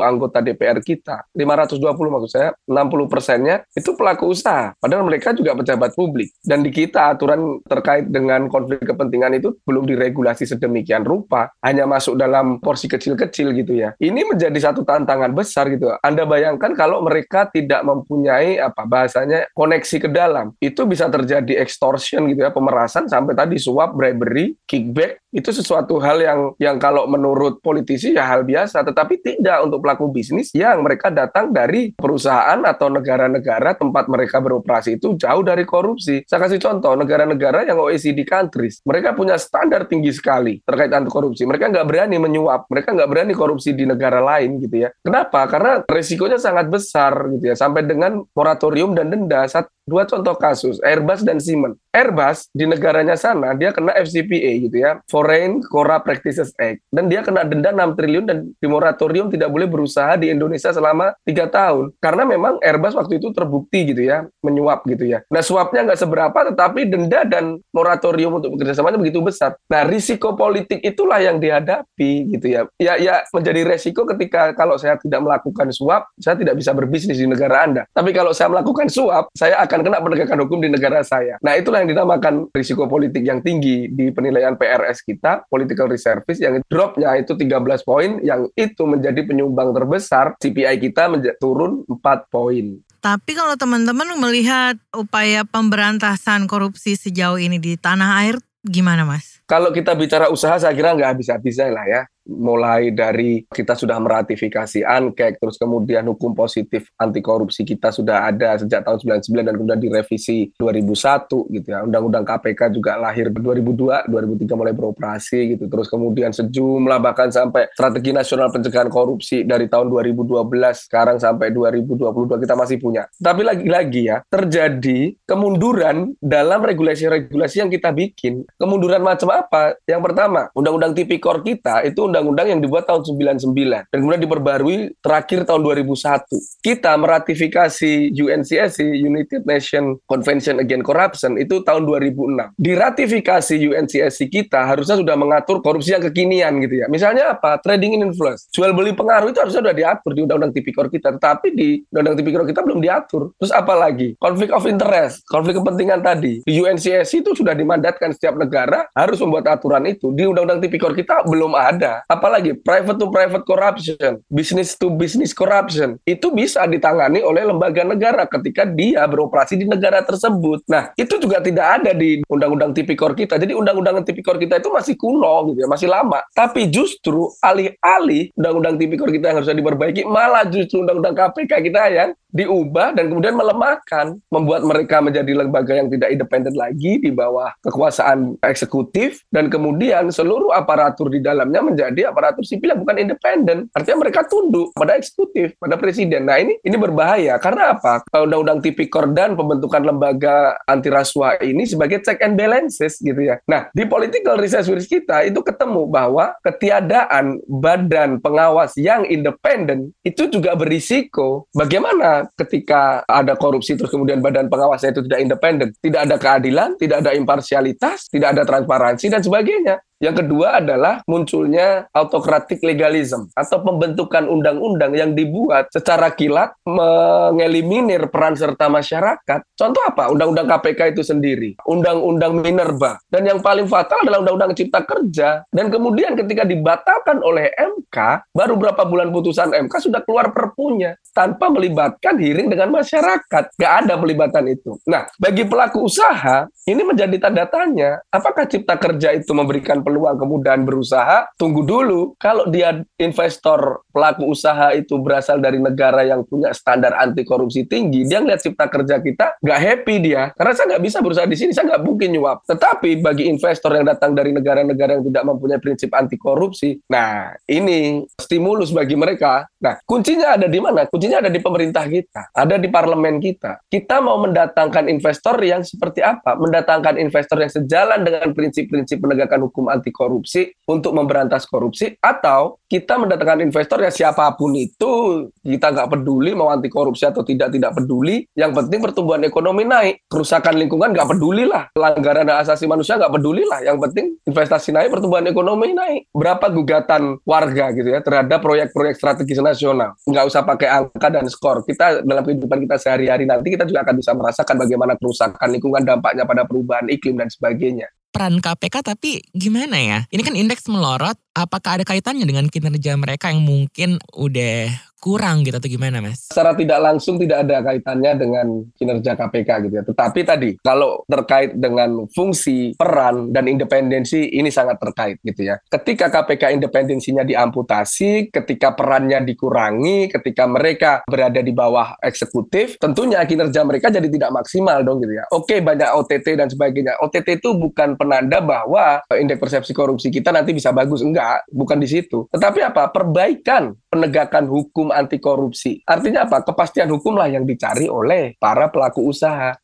anggota 0.00 0.40
DPR 0.40 0.80
kita 0.80 1.28
520 1.36 1.92
maksud 1.92 2.30
saya 2.32 2.50
60 2.64 3.12
persennya 3.12 3.68
itu 3.76 3.92
pelaku 3.92 4.32
usaha. 4.32 4.72
Padahal 4.80 5.04
mereka 5.04 5.36
juga 5.36 5.52
pejabat 5.52 5.92
publik. 5.92 6.32
Dan 6.40 6.64
di 6.64 6.72
kita 6.72 7.12
aturan 7.12 7.60
terkait 7.68 8.08
dengan 8.08 8.48
konflik 8.48 8.80
kepentingan 8.86 9.36
itu 9.36 9.52
belum 9.66 9.84
diregulasi 9.96 10.44
sedemikian 10.44 11.02
rupa, 11.02 11.48
hanya 11.64 11.88
masuk 11.88 12.20
dalam 12.20 12.60
porsi 12.60 12.86
kecil-kecil 12.86 13.56
gitu 13.56 13.72
ya. 13.72 13.96
Ini 13.96 14.28
menjadi 14.28 14.70
satu 14.70 14.84
tantangan 14.84 15.32
besar 15.32 15.72
gitu. 15.72 15.88
Anda 16.04 16.28
bayangkan 16.28 16.76
kalau 16.76 17.00
mereka 17.00 17.48
tidak 17.48 17.80
mempunyai 17.80 18.60
apa 18.60 18.84
bahasanya 18.84 19.48
koneksi 19.56 19.96
ke 20.04 20.08
dalam, 20.12 20.52
itu 20.60 20.84
bisa 20.84 21.08
terjadi 21.08 21.56
extortion 21.56 22.28
gitu 22.28 22.44
ya, 22.44 22.52
pemerasan 22.52 23.08
sampai 23.08 23.32
tadi 23.32 23.56
suap, 23.56 23.96
bribery, 23.96 24.52
kickback, 24.68 25.24
itu 25.36 25.52
sesuatu 25.52 26.00
hal 26.00 26.20
yang 26.20 26.40
yang 26.56 26.76
kalau 26.80 27.04
menurut 27.04 27.60
politisi 27.60 28.16
ya 28.16 28.24
hal 28.24 28.44
biasa, 28.44 28.80
tetapi 28.84 29.20
tidak 29.20 29.64
untuk 29.64 29.84
pelaku 29.84 30.08
bisnis 30.12 30.52
yang 30.52 30.80
mereka 30.80 31.12
datang 31.12 31.52
dari 31.52 31.92
perusahaan 31.96 32.60
atau 32.64 32.88
negara-negara 32.92 33.76
tempat 33.76 34.08
mereka 34.08 34.40
beroperasi 34.40 34.96
itu 34.96 35.16
jauh 35.16 35.44
dari 35.44 35.68
korupsi. 35.68 36.24
Saya 36.24 36.44
kasih 36.44 36.60
contoh, 36.60 36.96
negara-negara 36.96 37.68
yang 37.68 37.80
OECD 37.80 38.24
countries, 38.24 38.80
mereka 38.84 39.12
punya 39.12 39.36
standar 39.36 39.84
tinggi 39.86 40.12
sekali 40.12 40.60
terkait 40.62 40.90
anti 40.92 41.08
korupsi. 41.10 41.46
Mereka 41.46 41.72
nggak 41.72 41.86
berani 41.86 42.16
menyuap, 42.18 42.66
mereka 42.68 42.92
nggak 42.92 43.10
berani 43.10 43.32
korupsi 43.32 43.72
di 43.72 43.88
negara 43.88 44.20
lain 44.20 44.58
gitu 44.60 44.86
ya. 44.86 44.90
Kenapa? 45.00 45.46
Karena 45.46 45.82
resikonya 45.86 46.38
sangat 46.38 46.66
besar 46.68 47.14
gitu 47.32 47.50
ya, 47.50 47.56
sampai 47.56 47.86
dengan 47.86 48.22
moratorium 48.34 48.92
dan 48.92 49.08
denda. 49.08 49.46
Dua 49.86 50.02
contoh 50.02 50.34
kasus, 50.34 50.82
Airbus 50.82 51.22
dan 51.22 51.38
Siemens. 51.38 51.78
Airbus 51.94 52.50
di 52.50 52.66
negaranya 52.66 53.14
sana 53.14 53.54
dia 53.54 53.70
kena 53.70 53.94
FCPA 53.94 54.66
gitu 54.66 54.82
ya, 54.82 54.98
Foreign 55.06 55.62
Corrupt 55.62 56.02
Practices 56.02 56.50
Act, 56.58 56.82
dan 56.90 57.06
dia 57.06 57.22
kena 57.22 57.46
denda 57.46 57.70
6 57.70 57.94
triliun 57.94 58.24
dan 58.26 58.50
di 58.50 58.66
moratorium 58.66 59.30
tidak 59.30 59.46
boleh 59.46 59.70
berusaha 59.70 60.18
di 60.18 60.34
Indonesia 60.34 60.74
selama 60.74 61.14
tiga 61.22 61.46
tahun 61.46 61.94
karena 62.02 62.26
memang 62.26 62.58
Airbus 62.58 62.98
waktu 62.98 63.22
itu 63.22 63.30
terbukti 63.30 63.94
gitu 63.94 64.02
ya 64.02 64.26
menyuap 64.42 64.82
gitu 64.90 65.06
ya. 65.06 65.22
Nah 65.30 65.40
suapnya 65.40 65.86
nggak 65.86 66.02
seberapa, 66.02 66.38
tetapi 66.50 66.90
denda 66.90 67.22
dan 67.22 67.62
moratorium 67.70 68.42
untuk 68.42 68.58
bekerja 68.58 68.82
samanya 68.82 68.98
begitu 68.98 69.22
besar. 69.22 69.54
Nah 69.70 69.86
risiko 69.86 70.34
politik 70.34 70.82
itulah 70.82 71.22
yang 71.22 71.38
dihadapi 71.38 72.34
gitu 72.34 72.46
ya. 72.50 72.66
Ya 72.82 72.98
ya 72.98 73.22
menjadi 73.30 73.62
resiko 73.62 74.02
ketika 74.02 74.50
kalau 74.58 74.74
saya 74.76 74.98
tidak 74.98 75.22
melakukan 75.22 75.70
suap, 75.70 76.10
saya 76.18 76.34
tidak 76.34 76.58
bisa 76.58 76.74
berbisnis 76.74 77.22
di 77.22 77.30
negara 77.30 77.64
Anda. 77.64 77.82
Tapi 77.94 78.10
kalau 78.10 78.34
saya 78.34 78.50
melakukan 78.50 78.90
suap, 78.90 79.30
saya 79.32 79.62
akan 79.64 79.75
kena 79.82 80.00
penegakan 80.00 80.38
hukum 80.46 80.58
di 80.62 80.68
negara 80.72 81.00
saya. 81.02 81.40
Nah 81.40 81.56
itulah 81.56 81.82
yang 81.82 81.90
dinamakan 81.92 82.48
risiko 82.52 82.86
politik 82.86 83.24
yang 83.24 83.40
tinggi 83.40 83.88
di 83.90 84.12
penilaian 84.12 84.54
PRS 84.54 85.02
kita, 85.02 85.48
political 85.48 85.90
reservice, 85.90 86.40
yang 86.40 86.60
dropnya 86.68 87.16
itu 87.16 87.34
13 87.34 87.82
poin, 87.82 88.20
yang 88.22 88.48
itu 88.54 88.82
menjadi 88.84 89.20
penyumbang 89.24 89.72
terbesar 89.72 90.36
CPI 90.38 90.76
kita 90.80 91.10
turun 91.36 91.82
4 91.88 92.32
poin. 92.32 92.80
Tapi 93.00 93.32
kalau 93.38 93.54
teman-teman 93.54 94.18
melihat 94.18 94.74
upaya 94.90 95.46
pemberantasan 95.46 96.50
korupsi 96.50 96.98
sejauh 96.98 97.38
ini 97.38 97.60
di 97.62 97.78
tanah 97.78 98.26
air, 98.26 98.36
gimana 98.66 99.06
Mas? 99.06 99.38
Kalau 99.46 99.70
kita 99.70 99.94
bicara 99.94 100.26
usaha, 100.26 100.58
saya 100.58 100.74
kira 100.74 100.90
nggak 100.90 101.22
bisa-bisa 101.22 101.70
lah 101.70 101.86
ya 101.86 102.02
mulai 102.26 102.90
dari 102.90 103.46
kita 103.46 103.78
sudah 103.78 103.96
meratifikasi 104.02 104.82
ANKEK, 104.82 105.38
terus 105.38 105.56
kemudian 105.56 106.04
hukum 106.10 106.34
positif 106.34 106.90
anti 106.98 107.22
korupsi 107.22 107.62
kita 107.62 107.94
sudah 107.94 108.26
ada 108.26 108.58
sejak 108.58 108.82
tahun 108.82 109.22
99 109.22 109.46
dan 109.46 109.54
kemudian 109.54 109.80
direvisi 109.80 110.50
2001 110.58 111.46
gitu 111.54 111.68
ya. 111.70 111.86
Undang-undang 111.86 112.26
KPK 112.26 112.74
juga 112.74 112.98
lahir 112.98 113.30
2002, 113.30 114.10
2003 114.10 114.58
mulai 114.58 114.74
beroperasi 114.74 115.56
gitu. 115.56 115.64
Terus 115.70 115.86
kemudian 115.86 116.34
sejumlah 116.34 116.98
bahkan 116.98 117.30
sampai 117.30 117.70
strategi 117.72 118.10
nasional 118.10 118.50
pencegahan 118.50 118.90
korupsi 118.90 119.46
dari 119.46 119.70
tahun 119.70 119.88
2012 119.88 120.42
sekarang 120.90 121.22
sampai 121.22 121.54
2022 121.54 122.42
kita 122.42 122.54
masih 122.58 122.76
punya. 122.82 123.06
Tapi 123.16 123.42
lagi-lagi 123.46 124.10
ya, 124.10 124.20
terjadi 124.26 125.14
kemunduran 125.24 126.18
dalam 126.18 126.60
regulasi-regulasi 126.66 127.62
yang 127.62 127.70
kita 127.70 127.94
bikin. 127.94 128.42
Kemunduran 128.58 129.00
macam 129.04 129.30
apa? 129.30 129.78
Yang 129.86 130.02
pertama, 130.10 130.50
undang-undang 130.56 130.92
tipikor 130.96 131.40
kita 131.46 131.86
itu 131.86 132.08
undang-undang 132.16 132.56
yang 132.56 132.60
dibuat 132.64 132.88
tahun 132.88 133.04
99 133.04 133.92
dan 133.92 133.98
kemudian 134.00 134.22
diperbarui 134.24 134.96
terakhir 135.04 135.44
tahun 135.44 135.60
2001. 135.60 136.64
Kita 136.64 136.96
meratifikasi 136.96 137.92
UNCSC 138.16 138.80
United 138.80 139.44
Nations 139.44 140.00
Convention 140.08 140.56
Against 140.64 140.86
Corruption 140.88 141.36
itu 141.36 141.60
tahun 141.60 141.84
2006. 141.84 142.56
Di 142.56 142.72
ratifikasi 142.72 143.54
UNCSC 143.60 144.32
kita 144.32 144.64
harusnya 144.64 144.96
sudah 144.96 145.16
mengatur 145.20 145.60
korupsi 145.60 145.92
yang 145.92 146.00
kekinian 146.08 146.56
gitu 146.64 146.80
ya. 146.80 146.86
Misalnya 146.88 147.36
apa? 147.36 147.60
Trading 147.60 148.00
in 148.00 148.08
influence. 148.08 148.48
Jual 148.48 148.72
beli 148.72 148.96
pengaruh 148.96 149.28
itu 149.28 149.38
harusnya 149.42 149.60
sudah 149.60 149.76
diatur 149.76 150.16
di 150.16 150.20
undang-undang 150.24 150.54
tipikor 150.56 150.88
kita, 150.88 151.12
tetapi 151.20 151.52
di 151.52 151.84
undang-undang 151.92 152.18
tipikor 152.24 152.42
kita 152.48 152.64
belum 152.64 152.80
diatur. 152.80 153.36
Terus 153.36 153.52
apa 153.52 153.74
lagi? 153.76 154.16
Konflik 154.16 154.54
of 154.54 154.64
interest, 154.64 155.26
konflik 155.28 155.60
kepentingan 155.60 156.00
tadi. 156.00 156.40
Di 156.46 156.52
UNCSC 156.56 157.20
itu 157.20 157.36
sudah 157.36 157.52
dimandatkan 157.52 158.14
setiap 158.16 158.38
negara 158.38 158.88
harus 158.94 159.18
membuat 159.20 159.50
aturan 159.52 159.84
itu. 159.84 160.14
Di 160.14 160.24
undang-undang 160.24 160.62
tipikor 160.62 160.94
kita 160.94 161.26
belum 161.26 161.52
ada 161.52 162.05
apalagi 162.06 162.54
private 162.58 162.98
to 162.98 163.06
private 163.10 163.44
corruption, 163.44 164.22
business 164.30 164.78
to 164.78 164.90
business 164.90 165.34
corruption, 165.34 165.98
itu 166.06 166.30
bisa 166.30 166.64
ditangani 166.66 167.22
oleh 167.22 167.46
lembaga 167.46 167.82
negara 167.82 168.24
ketika 168.26 168.66
dia 168.66 169.04
beroperasi 169.06 169.58
di 169.58 169.66
negara 169.66 170.02
tersebut. 170.02 170.62
Nah, 170.70 170.94
itu 170.94 171.18
juga 171.18 171.42
tidak 171.42 171.82
ada 171.82 171.90
di 171.92 172.22
undang-undang 172.30 172.72
tipikor 172.72 173.12
kita. 173.12 173.36
Jadi 173.36 173.52
undang-undang 173.52 174.02
tipikor 174.06 174.38
kita 174.38 174.62
itu 174.62 174.70
masih 174.70 174.94
kuno 174.94 175.52
gitu 175.52 175.66
ya, 175.66 175.68
masih 175.68 175.90
lama. 175.90 176.22
Tapi 176.32 176.70
justru 176.70 177.30
alih-alih 177.42 178.30
undang-undang 178.38 178.78
tipikor 178.78 179.10
kita 179.10 179.30
yang 179.30 179.42
harusnya 179.42 179.58
diperbaiki, 179.58 180.02
malah 180.06 180.46
justru 180.46 180.82
undang-undang 180.82 181.14
KPK 181.14 181.52
kita 181.62 181.82
yang 181.90 182.10
diubah 182.36 182.92
dan 182.92 183.08
kemudian 183.08 183.32
melemahkan, 183.32 184.20
membuat 184.28 184.62
mereka 184.68 185.00
menjadi 185.00 185.32
lembaga 185.32 185.72
yang 185.72 185.88
tidak 185.88 186.12
independen 186.12 186.52
lagi 186.52 187.00
di 187.00 187.08
bawah 187.08 187.48
kekuasaan 187.64 188.36
eksekutif 188.44 189.24
dan 189.32 189.48
kemudian 189.48 190.12
seluruh 190.12 190.52
aparatur 190.52 191.08
di 191.08 191.24
dalamnya 191.24 191.64
menjadi 191.64 191.95
aparatur 192.04 192.42
sipil 192.42 192.74
yang 192.74 192.80
bukan 192.82 192.96
independen. 193.00 193.70
Artinya 193.72 194.04
mereka 194.04 194.26
tunduk 194.28 194.74
pada 194.76 194.98
eksekutif, 194.98 195.56
pada 195.56 195.78
presiden. 195.80 196.26
Nah 196.26 196.36
ini 196.42 196.58
ini 196.60 196.76
berbahaya 196.76 197.38
karena 197.40 197.78
apa? 197.78 198.04
Undang-undang 198.12 198.60
tipikor 198.60 199.08
dan 199.14 199.38
pembentukan 199.38 199.80
lembaga 199.86 200.58
anti 200.66 200.90
rasuah 200.90 201.40
ini 201.40 201.64
sebagai 201.64 202.02
check 202.02 202.20
and 202.20 202.34
balances 202.34 202.98
gitu 203.00 203.20
ya. 203.22 203.38
Nah 203.46 203.70
di 203.72 203.86
political 203.86 204.36
research 204.36 204.68
kita 204.88 205.24
itu 205.24 205.40
ketemu 205.40 205.86
bahwa 205.86 206.34
ketiadaan 206.42 207.40
badan 207.46 208.18
pengawas 208.18 208.74
yang 208.76 209.06
independen 209.06 209.94
itu 210.02 210.26
juga 210.26 210.58
berisiko 210.58 211.46
bagaimana 211.54 212.26
ketika 212.34 213.06
ada 213.06 213.38
korupsi 213.38 213.78
terus 213.78 213.92
kemudian 213.92 214.18
badan 214.18 214.50
pengawasnya 214.50 214.96
itu 214.96 215.02
tidak 215.06 215.20
independen, 215.22 215.68
tidak 215.78 216.00
ada 216.08 216.16
keadilan, 216.16 216.70
tidak 216.80 216.96
ada 217.04 217.12
imparsialitas, 217.14 218.10
tidak 218.10 218.34
ada 218.34 218.42
transparansi 218.42 219.06
dan 219.12 219.22
sebagainya. 219.22 219.76
Yang 219.96 220.24
kedua 220.24 220.60
adalah 220.60 221.00
munculnya 221.08 221.88
autokratik 221.88 222.60
legalism 222.60 223.32
atau 223.32 223.64
pembentukan 223.64 224.28
undang-undang 224.28 224.92
yang 224.92 225.16
dibuat 225.16 225.72
secara 225.72 226.12
kilat 226.12 226.52
mengeliminir 226.68 228.12
peran 228.12 228.36
serta 228.36 228.68
masyarakat. 228.68 229.40
Contoh 229.56 229.82
apa? 229.88 230.12
Undang-undang 230.12 230.52
KPK 230.52 230.92
itu 230.92 231.00
sendiri, 231.00 231.56
undang-undang 231.64 232.36
Minerba, 232.44 233.00
dan 233.08 233.24
yang 233.24 233.40
paling 233.40 233.64
fatal 233.64 234.04
adalah 234.04 234.20
undang-undang 234.20 234.52
Cipta 234.52 234.84
Kerja. 234.84 235.48
Dan 235.48 235.72
kemudian 235.72 236.12
ketika 236.12 236.44
dibatalkan 236.44 237.24
oleh 237.24 237.48
MK, 237.56 238.28
baru 238.36 238.54
berapa 238.60 238.84
bulan 238.84 239.08
putusan 239.08 239.56
MK 239.56 239.80
sudah 239.80 240.04
keluar 240.04 240.28
perpunya 240.36 240.92
tanpa 241.16 241.48
melibatkan 241.48 242.20
hearing 242.20 242.52
dengan 242.52 242.68
masyarakat. 242.68 243.56
Gak 243.56 243.72
ada 243.88 243.96
pelibatan 243.96 244.44
itu. 244.52 244.76
Nah, 244.84 245.08
bagi 245.16 245.48
pelaku 245.48 245.88
usaha, 245.88 246.44
ini 246.68 246.82
menjadi 246.84 247.16
tanda 247.16 247.48
tanya, 247.48 248.04
apakah 248.12 248.44
Cipta 248.44 248.76
Kerja 248.76 249.16
itu 249.16 249.32
memberikan 249.32 249.85
peluang 249.86 250.18
kemudahan 250.18 250.66
berusaha, 250.66 251.30
tunggu 251.38 251.62
dulu. 251.62 252.18
Kalau 252.18 252.50
dia 252.50 252.82
investor 252.98 253.86
pelaku 253.94 254.26
usaha 254.26 254.74
itu 254.74 254.98
berasal 254.98 255.38
dari 255.38 255.62
negara 255.62 256.02
yang 256.02 256.26
punya 256.26 256.50
standar 256.50 256.98
anti 256.98 257.22
korupsi 257.22 257.62
tinggi, 257.70 258.02
dia 258.02 258.18
ngeliat 258.18 258.42
cipta 258.42 258.66
kerja 258.66 258.98
kita 258.98 259.38
nggak 259.38 259.60
happy 259.62 259.94
dia. 260.02 260.34
Karena 260.34 260.52
saya 260.58 260.66
nggak 260.74 260.82
bisa 260.82 260.98
berusaha 260.98 261.30
di 261.30 261.38
sini, 261.38 261.54
saya 261.54 261.70
nggak 261.70 261.82
mungkin 261.86 262.08
nyuap. 262.18 262.42
Tetapi 262.50 262.98
bagi 262.98 263.30
investor 263.30 263.70
yang 263.78 263.86
datang 263.86 264.18
dari 264.18 264.34
negara-negara 264.34 264.98
yang 264.98 265.06
tidak 265.06 265.22
mempunyai 265.22 265.62
prinsip 265.62 265.94
anti 265.94 266.18
korupsi, 266.18 266.82
nah 266.90 267.30
ini 267.46 268.02
stimulus 268.18 268.74
bagi 268.74 268.98
mereka. 268.98 269.46
Nah, 269.62 269.78
kuncinya 269.86 270.34
ada 270.34 270.50
di 270.50 270.58
mana? 270.58 270.90
Kuncinya 270.90 271.22
ada 271.22 271.30
di 271.30 271.38
pemerintah 271.38 271.86
kita, 271.86 272.34
ada 272.34 272.58
di 272.58 272.66
parlemen 272.66 273.22
kita. 273.22 273.62
Kita 273.70 274.02
mau 274.02 274.18
mendatangkan 274.18 274.90
investor 274.90 275.38
yang 275.44 275.62
seperti 275.62 276.02
apa? 276.02 276.34
Mendatangkan 276.34 276.98
investor 276.98 277.38
yang 277.38 277.52
sejalan 277.52 278.02
dengan 278.02 278.34
prinsip-prinsip 278.34 278.98
penegakan 278.98 279.46
hukum 279.46 279.68
anti 279.76 279.92
korupsi 279.92 280.48
untuk 280.66 280.96
memberantas 280.96 281.44
korupsi 281.44 281.94
atau 282.00 282.58
kita 282.66 282.98
mendatangkan 282.98 283.46
investor 283.46 283.78
yang 283.78 283.94
siapa 283.94 284.26
pun 284.34 284.56
itu 284.58 285.26
kita 285.44 285.70
nggak 285.70 285.88
peduli 285.92 286.34
mau 286.34 286.50
anti 286.50 286.66
korupsi 286.66 287.06
atau 287.06 287.22
tidak 287.22 287.54
tidak 287.54 287.76
peduli. 287.76 288.26
Yang 288.34 288.52
penting 288.64 288.80
pertumbuhan 288.82 289.22
ekonomi 289.22 289.62
naik, 289.62 290.02
kerusakan 290.10 290.58
lingkungan 290.58 290.90
nggak 290.90 291.08
peduli 291.14 291.46
lah, 291.46 291.70
pelanggaran 291.70 292.26
hak 292.26 292.38
asasi 292.48 292.66
manusia 292.66 292.98
nggak 292.98 293.12
peduli 293.14 293.46
lah. 293.46 293.62
Yang 293.62 293.78
penting 293.88 294.06
investasi 294.26 294.74
naik, 294.74 294.90
pertumbuhan 294.90 295.26
ekonomi 295.30 295.70
naik. 295.76 296.10
Berapa 296.10 296.50
gugatan 296.50 297.22
warga 297.22 297.70
gitu 297.76 297.86
ya 297.86 298.00
terhadap 298.02 298.42
proyek-proyek 298.42 298.98
strategis 298.98 299.38
nasional? 299.38 299.94
Nggak 300.02 300.24
usah 300.26 300.42
pakai 300.42 300.68
angka 300.72 301.08
dan 301.12 301.26
skor. 301.30 301.62
Kita 301.62 302.02
dalam 302.02 302.26
kehidupan 302.26 302.58
kita 302.66 302.76
sehari-hari 302.80 303.28
nanti 303.28 303.54
kita 303.54 303.62
juga 303.62 303.86
akan 303.86 303.94
bisa 303.94 304.12
merasakan 304.16 304.56
bagaimana 304.58 304.98
kerusakan 304.98 305.48
lingkungan 305.54 305.82
dampaknya 305.86 306.24
pada 306.26 306.42
perubahan 306.42 306.90
iklim 306.90 307.18
dan 307.20 307.30
sebagainya 307.30 307.86
peran 308.16 308.40
KPK 308.40 308.80
tapi 308.80 309.20
gimana 309.36 309.76
ya? 309.76 309.98
Ini 310.08 310.24
kan 310.24 310.32
indeks 310.32 310.64
melorot, 310.72 311.20
apakah 311.36 311.76
ada 311.76 311.84
kaitannya 311.84 312.24
dengan 312.24 312.48
kinerja 312.48 312.96
mereka 312.96 313.28
yang 313.28 313.44
mungkin 313.44 314.00
udah 314.16 314.72
kurang 315.06 315.46
gitu 315.46 315.62
atau 315.62 315.70
gimana 315.70 316.02
mas? 316.02 316.26
Secara 316.26 316.58
tidak 316.58 316.82
langsung 316.82 317.14
tidak 317.22 317.46
ada 317.46 317.62
kaitannya 317.62 318.12
dengan 318.18 318.46
kinerja 318.74 319.14
KPK 319.14 319.50
gitu 319.70 319.74
ya. 319.78 319.84
Tetapi 319.86 320.20
tadi 320.26 320.50
kalau 320.58 321.06
terkait 321.06 321.54
dengan 321.54 322.10
fungsi, 322.10 322.74
peran, 322.74 323.30
dan 323.30 323.46
independensi 323.46 324.34
ini 324.34 324.50
sangat 324.50 324.82
terkait 324.82 325.22
gitu 325.22 325.46
ya. 325.46 325.62
Ketika 325.70 326.10
KPK 326.10 326.58
independensinya 326.58 327.22
diamputasi, 327.22 328.34
ketika 328.34 328.74
perannya 328.74 329.22
dikurangi, 329.22 330.10
ketika 330.10 330.50
mereka 330.50 331.06
berada 331.06 331.38
di 331.38 331.54
bawah 331.54 331.94
eksekutif, 332.02 332.74
tentunya 332.82 333.22
kinerja 333.22 333.62
mereka 333.62 333.94
jadi 333.94 334.10
tidak 334.10 334.34
maksimal 334.34 334.82
dong 334.82 334.98
gitu 335.06 335.14
ya. 335.14 335.24
Oke 335.30 335.62
banyak 335.62 335.86
OTT 335.94 336.34
dan 336.34 336.50
sebagainya. 336.50 336.98
OTT 336.98 337.38
itu 337.38 337.54
bukan 337.54 337.94
penanda 337.94 338.42
bahwa 338.42 339.06
indeks 339.14 339.38
persepsi 339.38 339.70
korupsi 339.70 340.10
kita 340.10 340.34
nanti 340.34 340.50
bisa 340.50 340.74
bagus. 340.74 341.04
Enggak, 341.04 341.46
bukan 341.52 341.78
di 341.78 341.86
situ. 341.86 342.26
Tetapi 342.34 342.58
apa? 342.64 342.90
Perbaikan 342.90 343.76
penegakan 343.92 344.48
hukum 344.48 344.95
anti 344.96 345.20
korupsi. 345.20 345.84
Artinya 345.84 346.24
apa? 346.24 346.42
Kepastian 346.42 346.88
hukumlah 346.90 347.28
yang 347.28 347.44
dicari 347.44 347.86
oleh 347.86 348.34
para 348.40 348.72
pelaku 348.72 349.04
usaha. 349.06 349.54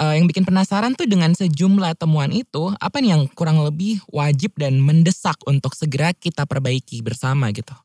Uh, 0.00 0.16
yang 0.18 0.26
bikin 0.26 0.42
penasaran 0.42 0.96
tuh 0.98 1.06
dengan 1.06 1.30
sejumlah 1.36 1.94
temuan 1.94 2.32
itu, 2.32 2.72
apa 2.80 2.98
nih 2.98 3.14
yang 3.16 3.24
kurang 3.32 3.62
lebih 3.62 4.02
wajib 4.10 4.56
dan 4.58 4.80
mendesak 4.82 5.36
untuk 5.46 5.76
segera 5.78 6.10
kita 6.16 6.48
perbaiki 6.48 7.04
bersama 7.04 7.52
gitu? 7.54 7.76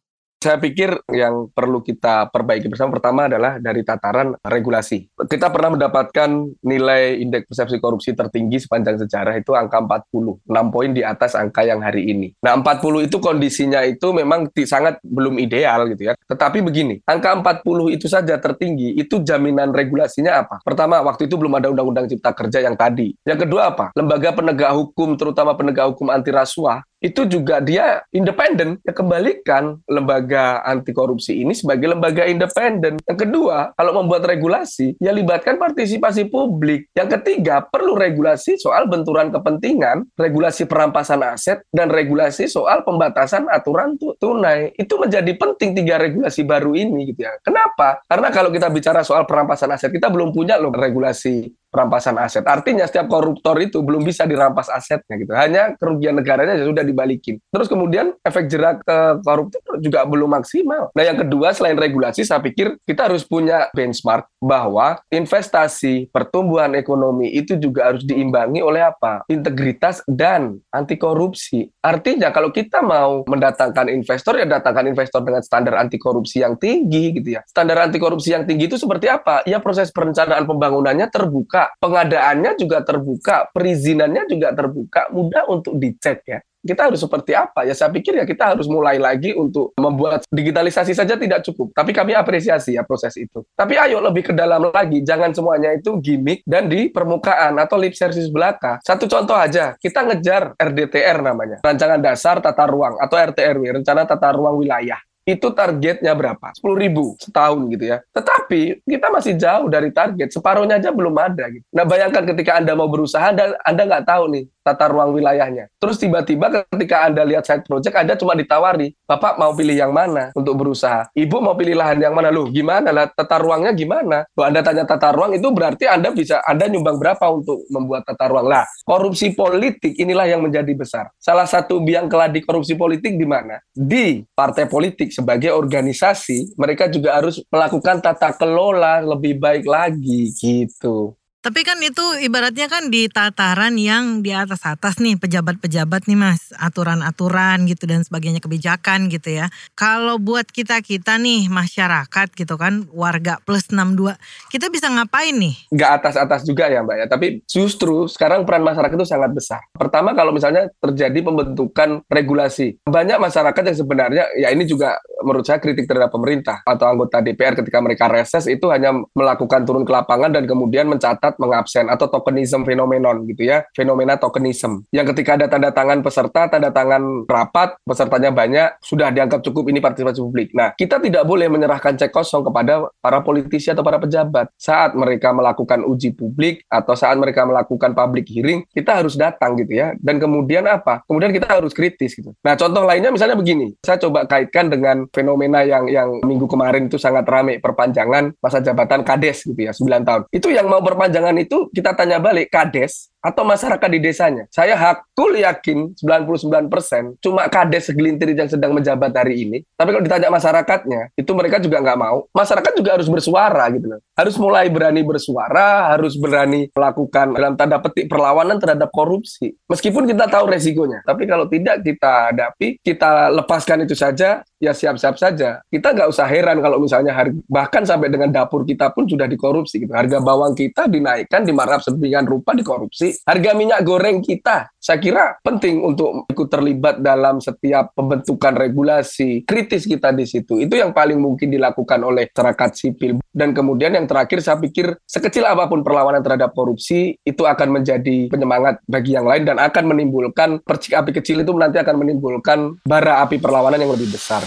Saya 0.48 0.64
pikir 0.64 0.96
yang 1.12 1.52
perlu 1.52 1.84
kita 1.84 2.32
perbaiki 2.32 2.72
bersama 2.72 2.96
pertama 2.96 3.28
adalah 3.28 3.60
dari 3.60 3.84
tataran 3.84 4.32
regulasi. 4.48 5.12
Kita 5.28 5.52
pernah 5.52 5.76
mendapatkan 5.76 6.56
nilai 6.64 7.20
indeks 7.20 7.52
persepsi 7.52 7.84
korupsi 7.84 8.16
tertinggi 8.16 8.56
sepanjang 8.64 8.96
sejarah 8.96 9.36
itu 9.36 9.52
angka 9.52 9.84
40, 9.84 10.48
6 10.48 10.72
poin 10.72 10.96
di 10.96 11.04
atas 11.04 11.36
angka 11.36 11.68
yang 11.68 11.84
hari 11.84 12.16
ini. 12.16 12.32
Nah, 12.40 12.56
40 12.64 13.12
itu 13.12 13.20
kondisinya 13.20 13.84
itu 13.84 14.16
memang 14.16 14.48
sangat 14.64 15.04
belum 15.04 15.36
ideal 15.36 15.84
gitu 15.92 16.08
ya. 16.08 16.14
Tetapi 16.16 16.64
begini, 16.64 17.04
angka 17.04 17.44
40 17.44 17.92
itu 17.92 18.08
saja 18.08 18.40
tertinggi, 18.40 18.96
itu 18.96 19.20
jaminan 19.20 19.76
regulasinya 19.76 20.48
apa? 20.48 20.64
Pertama, 20.64 21.04
waktu 21.04 21.28
itu 21.28 21.36
belum 21.36 21.60
ada 21.60 21.76
undang-undang 21.76 22.08
cipta 22.08 22.32
kerja 22.32 22.64
yang 22.64 22.80
tadi. 22.80 23.12
Yang 23.28 23.44
kedua 23.44 23.76
apa? 23.76 23.92
Lembaga 24.00 24.32
penegak 24.32 24.72
hukum, 24.72 25.20
terutama 25.20 25.60
penegak 25.60 25.92
hukum 25.92 26.08
anti 26.08 26.32
rasuah, 26.32 26.88
itu 27.00 27.30
juga 27.30 27.62
dia 27.62 28.02
independen. 28.10 28.82
Ya 28.82 28.94
kembalikan 28.94 29.78
lembaga 29.86 30.66
anti 30.66 30.92
korupsi 30.94 31.42
ini 31.46 31.54
sebagai 31.54 31.94
lembaga 31.94 32.26
independen. 32.26 32.98
Yang 33.06 33.20
kedua, 33.30 33.74
kalau 33.78 34.02
membuat 34.02 34.26
regulasi, 34.26 34.98
ya 34.98 35.14
libatkan 35.14 35.62
partisipasi 35.62 36.30
publik. 36.30 36.90
Yang 36.98 37.22
ketiga, 37.22 37.66
perlu 37.66 37.94
regulasi 37.94 38.58
soal 38.58 38.90
benturan 38.90 39.30
kepentingan, 39.30 40.10
regulasi 40.18 40.66
perampasan 40.66 41.22
aset, 41.26 41.62
dan 41.70 41.94
regulasi 41.94 42.50
soal 42.50 42.82
pembatasan 42.82 43.46
aturan 43.50 43.98
tunai. 43.98 44.74
Itu 44.76 44.98
menjadi 44.98 45.30
penting 45.38 45.78
tiga 45.78 46.02
regulasi 46.02 46.42
baru 46.44 46.74
ini 46.74 47.14
gitu 47.14 47.26
ya. 47.26 47.34
Kenapa? 47.46 48.02
Karena 48.10 48.30
kalau 48.34 48.50
kita 48.50 48.70
bicara 48.74 49.06
soal 49.06 49.30
perampasan 49.30 49.74
aset, 49.74 49.94
kita 49.94 50.10
belum 50.10 50.34
punya 50.34 50.58
loh 50.58 50.74
regulasi 50.74 51.67
perampasan 51.70 52.16
aset. 52.18 52.44
Artinya 52.48 52.88
setiap 52.88 53.12
koruptor 53.12 53.60
itu 53.60 53.84
belum 53.84 54.04
bisa 54.04 54.24
dirampas 54.24 54.72
asetnya 54.72 55.16
gitu. 55.20 55.32
Hanya 55.36 55.76
kerugian 55.76 56.18
negaranya 56.18 56.58
sudah 56.58 56.84
dibalikin. 56.84 57.38
Terus 57.52 57.68
kemudian 57.68 58.16
efek 58.24 58.48
jerak 58.50 58.82
ke 58.84 58.98
koruptor 59.22 59.78
juga 59.84 60.08
belum 60.08 60.34
maksimal. 60.40 60.90
Nah 60.96 61.04
yang 61.04 61.20
kedua 61.20 61.52
selain 61.54 61.78
regulasi 61.78 62.24
saya 62.24 62.42
pikir 62.42 62.80
kita 62.88 63.12
harus 63.12 63.28
punya 63.28 63.70
benchmark 63.76 64.28
bahwa 64.40 64.98
investasi 65.12 66.10
pertumbuhan 66.10 66.74
ekonomi 66.78 67.30
itu 67.34 67.60
juga 67.60 67.94
harus 67.94 68.04
diimbangi 68.08 68.64
oleh 68.64 68.82
apa? 68.82 69.28
Integritas 69.30 70.02
dan 70.08 70.58
anti 70.72 70.96
korupsi. 70.96 71.68
Artinya 71.84 72.32
kalau 72.32 72.50
kita 72.50 72.82
mau 72.82 73.24
mendatangkan 73.28 73.92
investor 73.92 74.40
ya 74.40 74.48
datangkan 74.48 74.90
investor 74.90 75.22
dengan 75.22 75.44
standar 75.44 75.76
anti 75.78 76.00
korupsi 76.00 76.42
yang 76.42 76.56
tinggi 76.56 77.18
gitu 77.20 77.38
ya. 77.38 77.42
Standar 77.46 77.86
anti 77.86 77.98
korupsi 78.00 78.34
yang 78.34 78.48
tinggi 78.48 78.70
itu 78.72 78.78
seperti 78.80 79.12
apa? 79.12 79.44
Ya 79.46 79.60
proses 79.62 79.92
perencanaan 79.92 80.48
pembangunannya 80.48 81.08
terbuka 81.10 81.67
pengadaannya 81.78 82.56
juga 82.60 82.84
terbuka, 82.84 83.50
perizinannya 83.52 84.28
juga 84.30 84.54
terbuka, 84.56 85.12
mudah 85.12 85.48
untuk 85.52 85.76
dicek 85.76 86.20
ya 86.28 86.40
kita 86.68 86.92
harus 86.92 87.00
seperti 87.00 87.32
apa? 87.32 87.64
Ya 87.64 87.72
saya 87.72 87.88
pikir 87.88 88.20
ya 88.20 88.28
kita 88.28 88.52
harus 88.54 88.68
mulai 88.68 89.00
lagi 89.00 89.32
untuk 89.32 89.72
membuat 89.80 90.28
digitalisasi 90.28 90.92
saja 90.92 91.16
tidak 91.16 91.48
cukup. 91.48 91.72
Tapi 91.72 91.96
kami 91.96 92.12
apresiasi 92.12 92.76
ya 92.76 92.84
proses 92.84 93.16
itu. 93.16 93.48
Tapi 93.56 93.80
ayo 93.80 94.04
lebih 94.04 94.30
ke 94.30 94.34
dalam 94.36 94.68
lagi. 94.68 95.00
Jangan 95.02 95.32
semuanya 95.32 95.72
itu 95.72 95.96
gimmick 96.04 96.44
dan 96.44 96.68
di 96.68 96.92
permukaan 96.92 97.56
atau 97.56 97.80
lip 97.80 97.96
service 97.96 98.28
belaka. 98.28 98.84
Satu 98.84 99.08
contoh 99.08 99.40
aja, 99.40 99.80
kita 99.80 100.04
ngejar 100.04 100.60
RDTR 100.60 101.24
namanya. 101.24 101.58
Rancangan 101.64 102.04
Dasar 102.04 102.44
Tata 102.44 102.68
Ruang 102.68 103.00
atau 103.00 103.16
RTRW, 103.16 103.82
Rencana 103.82 104.04
Tata 104.04 104.36
Ruang 104.36 104.60
Wilayah 104.60 105.00
itu 105.28 105.52
targetnya 105.52 106.16
berapa? 106.16 106.56
10 106.56 106.64
ribu 106.80 107.20
setahun 107.20 107.60
gitu 107.68 107.84
ya. 107.84 108.00
Tetapi 108.16 108.88
kita 108.88 109.08
masih 109.12 109.36
jauh 109.36 109.68
dari 109.68 109.92
target, 109.92 110.32
separuhnya 110.32 110.80
aja 110.80 110.96
belum 110.96 111.12
ada. 111.20 111.52
Gitu. 111.52 111.68
Nah 111.76 111.84
bayangkan 111.84 112.24
ketika 112.24 112.64
Anda 112.64 112.80
mau 112.80 112.88
berusaha, 112.88 113.36
Anda, 113.36 113.84
nggak 113.84 114.08
tahu 114.08 114.24
nih 114.32 114.44
tata 114.68 114.92
ruang 114.92 115.16
wilayahnya. 115.16 115.72
Terus 115.80 115.96
tiba-tiba 115.96 116.68
ketika 116.68 117.08
Anda 117.08 117.24
lihat 117.24 117.48
side 117.48 117.64
project, 117.64 117.96
Anda 117.96 118.20
cuma 118.20 118.36
ditawari, 118.36 118.92
Bapak 119.08 119.40
mau 119.40 119.56
pilih 119.56 119.80
yang 119.80 119.96
mana 119.96 120.36
untuk 120.36 120.60
berusaha? 120.60 121.08
Ibu 121.16 121.40
mau 121.40 121.56
pilih 121.56 121.80
lahan 121.80 122.04
yang 122.04 122.12
mana? 122.12 122.28
Loh, 122.28 122.52
gimana 122.52 122.92
lah 122.92 123.08
tata 123.08 123.40
ruangnya 123.40 123.72
gimana? 123.72 124.28
Kalau 124.36 124.46
Anda 124.52 124.60
tanya 124.60 124.84
tata 124.84 125.16
ruang 125.16 125.32
itu 125.32 125.48
berarti 125.48 125.88
Anda 125.88 126.12
bisa 126.12 126.44
Anda 126.44 126.68
nyumbang 126.68 127.00
berapa 127.00 127.24
untuk 127.32 127.64
membuat 127.72 128.04
tata 128.04 128.28
ruang? 128.28 128.52
Lah, 128.52 128.68
korupsi 128.84 129.32
politik 129.32 129.96
inilah 129.96 130.28
yang 130.28 130.44
menjadi 130.44 130.76
besar. 130.76 131.08
Salah 131.16 131.48
satu 131.48 131.80
biang 131.80 132.12
keladi 132.12 132.44
korupsi 132.44 132.76
politik 132.76 133.16
di 133.16 133.24
mana? 133.24 133.64
Di 133.72 134.28
partai 134.36 134.68
politik 134.68 135.16
sebagai 135.16 135.56
organisasi, 135.56 136.60
mereka 136.60 136.92
juga 136.92 137.16
harus 137.16 137.40
melakukan 137.48 138.04
tata 138.04 138.36
kelola 138.36 139.00
lebih 139.00 139.40
baik 139.40 139.64
lagi 139.64 140.36
gitu. 140.36 141.16
Tapi 141.38 141.62
kan 141.62 141.78
itu 141.86 142.02
ibaratnya 142.26 142.66
kan 142.66 142.90
di 142.90 143.06
tataran 143.06 143.78
yang 143.78 144.26
di 144.26 144.34
atas 144.34 144.66
atas 144.66 144.98
nih 144.98 145.22
pejabat-pejabat 145.22 146.10
nih 146.10 146.18
mas 146.18 146.50
aturan-aturan 146.58 147.70
gitu 147.70 147.86
dan 147.86 148.02
sebagainya 148.02 148.42
kebijakan 148.42 149.06
gitu 149.14 149.38
ya. 149.38 149.54
Kalau 149.78 150.18
buat 150.18 150.50
kita 150.50 150.82
kita 150.82 151.22
nih 151.22 151.46
masyarakat 151.46 152.28
gitu 152.34 152.58
kan 152.58 152.90
warga 152.90 153.38
plus 153.46 153.70
62 153.70 154.18
kita 154.50 154.74
bisa 154.74 154.90
ngapain 154.90 155.38
nih? 155.38 155.56
Gak 155.78 156.02
atas-atas 156.02 156.42
juga 156.42 156.74
ya 156.74 156.82
mbak 156.82 156.96
ya. 156.96 157.06
Tapi 157.06 157.46
justru 157.46 158.10
sekarang 158.10 158.42
peran 158.42 158.66
masyarakat 158.66 158.98
itu 158.98 159.08
sangat 159.08 159.32
besar. 159.32 159.62
Pertama 159.78 160.18
kalau 160.18 160.34
misalnya 160.34 160.74
terjadi 160.82 161.22
pembentukan 161.22 162.02
regulasi 162.10 162.82
banyak 162.82 163.22
masyarakat 163.22 163.62
yang 163.62 163.78
sebenarnya 163.78 164.24
ya 164.42 164.50
ini 164.50 164.66
juga 164.66 164.98
menurut 165.22 165.46
saya 165.46 165.60
kritik 165.60 165.86
terhadap 165.86 166.10
pemerintah 166.14 166.64
atau 166.64 166.88
anggota 166.88 167.20
DPR 167.20 167.58
ketika 167.60 167.78
mereka 167.84 168.08
reses 168.08 168.48
itu 168.48 168.70
hanya 168.72 168.96
melakukan 169.12 169.68
turun 169.68 169.84
ke 169.84 169.92
lapangan 169.92 170.32
dan 170.32 170.48
kemudian 170.48 170.88
mencatat 170.88 171.27
mengabsen 171.36 171.92
atau 171.92 172.08
tokenism 172.08 172.64
fenomenon 172.64 173.28
gitu 173.28 173.44
ya, 173.44 173.68
fenomena 173.76 174.16
tokenism. 174.16 174.88
Yang 174.96 175.12
ketika 175.12 175.36
ada 175.36 175.52
tanda 175.52 175.76
tangan 175.76 176.00
peserta, 176.00 176.48
tanda 176.48 176.72
tangan 176.72 177.28
rapat, 177.28 177.76
pesertanya 177.84 178.32
banyak, 178.32 178.80
sudah 178.80 179.12
dianggap 179.12 179.44
cukup 179.44 179.68
ini 179.68 179.84
partisipasi 179.84 180.24
publik. 180.24 180.56
Nah, 180.56 180.72
kita 180.78 181.02
tidak 181.04 181.28
boleh 181.28 181.52
menyerahkan 181.52 181.98
cek 181.98 182.14
kosong 182.14 182.48
kepada 182.48 182.88
para 183.02 183.20
politisi 183.26 183.68
atau 183.74 183.82
para 183.82 183.98
pejabat. 183.98 184.48
Saat 184.56 184.94
mereka 184.94 185.34
melakukan 185.34 185.84
uji 185.84 186.14
publik 186.14 186.64
atau 186.70 186.94
saat 186.94 187.18
mereka 187.18 187.44
melakukan 187.44 187.98
public 187.98 188.30
hearing, 188.30 188.62
kita 188.70 189.02
harus 189.02 189.18
datang 189.18 189.58
gitu 189.58 189.74
ya. 189.74 189.98
Dan 189.98 190.22
kemudian 190.22 190.70
apa? 190.70 191.02
Kemudian 191.10 191.34
kita 191.34 191.50
harus 191.50 191.74
kritis 191.74 192.14
gitu. 192.14 192.38
Nah, 192.46 192.54
contoh 192.54 192.86
lainnya 192.86 193.10
misalnya 193.10 193.34
begini. 193.34 193.74
Saya 193.82 193.98
coba 193.98 194.30
kaitkan 194.30 194.70
dengan 194.70 195.10
fenomena 195.10 195.66
yang 195.66 195.90
yang 195.90 196.22
minggu 196.22 196.46
kemarin 196.46 196.86
itu 196.86 197.02
sangat 197.02 197.26
ramai 197.26 197.58
perpanjangan 197.58 198.38
masa 198.38 198.62
jabatan 198.62 199.02
Kades 199.02 199.42
gitu 199.48 199.58
ya 199.58 199.74
9 199.74 200.06
tahun. 200.06 200.22
Itu 200.30 200.54
yang 200.54 200.70
mau 200.70 200.80
perpanjangan 200.80 201.17
itu 201.38 201.70
kita 201.74 201.94
tanya 201.98 202.18
balik 202.22 202.50
Kades 202.50 203.12
atau 203.28 203.44
masyarakat 203.44 203.90
di 203.92 204.00
desanya. 204.00 204.44
Saya 204.48 204.80
hakul 204.80 205.36
yakin 205.42 205.98
99% 206.00 207.20
cuma 207.20 207.50
kades 207.52 207.92
segelintir 207.92 208.32
yang 208.32 208.48
sedang 208.48 208.72
menjabat 208.72 209.12
hari 209.12 209.44
ini. 209.44 209.58
Tapi 209.76 209.90
kalau 209.92 210.04
ditanya 210.06 210.32
masyarakatnya, 210.32 211.12
itu 211.20 211.32
mereka 211.36 211.60
juga 211.60 211.84
nggak 211.84 212.00
mau. 212.00 212.30
Masyarakat 212.32 212.72
juga 212.78 212.96
harus 212.96 213.12
bersuara 213.12 213.68
gitu 213.74 213.88
loh. 213.92 214.00
Harus 214.16 214.36
mulai 214.40 214.72
berani 214.72 215.04
bersuara, 215.04 215.94
harus 215.94 216.16
berani 216.16 216.72
melakukan 216.72 217.36
dalam 217.36 217.54
tanda 217.60 217.78
petik 217.84 218.08
perlawanan 218.08 218.58
terhadap 218.62 218.90
korupsi. 218.94 219.58
Meskipun 219.68 220.08
kita 220.08 220.32
tahu 220.32 220.48
resikonya, 220.48 221.04
tapi 221.04 221.28
kalau 221.28 221.50
tidak 221.52 221.84
kita 221.84 222.32
hadapi, 222.32 222.80
kita 222.82 223.34
lepaskan 223.34 223.84
itu 223.84 223.94
saja, 223.94 224.42
ya 224.58 224.72
siap-siap 224.74 225.20
saja. 225.20 225.62
Kita 225.70 225.94
nggak 225.94 226.10
usah 226.10 226.26
heran 226.26 226.64
kalau 226.64 226.82
misalnya 226.82 227.14
harga, 227.14 227.38
bahkan 227.50 227.84
sampai 227.84 228.10
dengan 228.10 228.32
dapur 228.32 228.64
kita 228.64 228.94
pun 228.94 229.06
sudah 229.06 229.26
dikorupsi. 229.30 229.84
Gitu. 229.84 229.94
Harga 229.94 230.18
bawang 230.22 230.58
kita 230.58 230.90
dinaikkan, 231.08 231.48
dimarap 231.48 231.80
sedemikian 231.80 232.28
rupa 232.28 232.52
dikorupsi 232.52 233.24
harga 233.24 233.56
minyak 233.56 233.80
goreng 233.88 234.20
kita. 234.20 234.68
Saya 234.76 235.00
kira 235.00 235.40
penting 235.40 235.80
untuk 235.80 236.28
ikut 236.28 236.48
terlibat 236.52 237.00
dalam 237.00 237.40
setiap 237.40 237.96
pembentukan 237.96 238.52
regulasi 238.52 239.48
kritis 239.48 239.88
kita 239.88 240.12
di 240.12 240.28
situ. 240.28 240.60
Itu 240.60 240.76
yang 240.76 240.92
paling 240.92 241.16
mungkin 241.16 241.48
dilakukan 241.48 242.04
oleh 242.04 242.28
masyarakat 242.28 242.72
sipil. 242.76 243.24
Dan 243.32 243.56
kemudian 243.56 243.96
yang 243.96 244.04
terakhir 244.04 244.44
saya 244.44 244.60
pikir 244.60 245.00
sekecil 245.08 245.48
apa 245.48 245.72
pun 245.72 245.86
perlawanan 245.86 246.20
terhadap 246.20 246.52
korupsi 246.52 247.16
itu 247.24 247.44
akan 247.48 247.80
menjadi 247.80 248.28
penyemangat 248.28 248.84
bagi 248.90 249.16
yang 249.16 249.24
lain 249.24 249.48
dan 249.48 249.58
akan 249.62 249.84
menimbulkan 249.96 250.60
percik 250.66 250.98
api 250.98 251.16
kecil 251.16 251.46
itu 251.46 251.52
nanti 251.56 251.80
akan 251.80 251.96
menimbulkan 252.04 252.82
bara 252.84 253.24
api 253.24 253.40
perlawanan 253.40 253.80
yang 253.80 253.94
lebih 253.94 254.12
besar. 254.12 254.44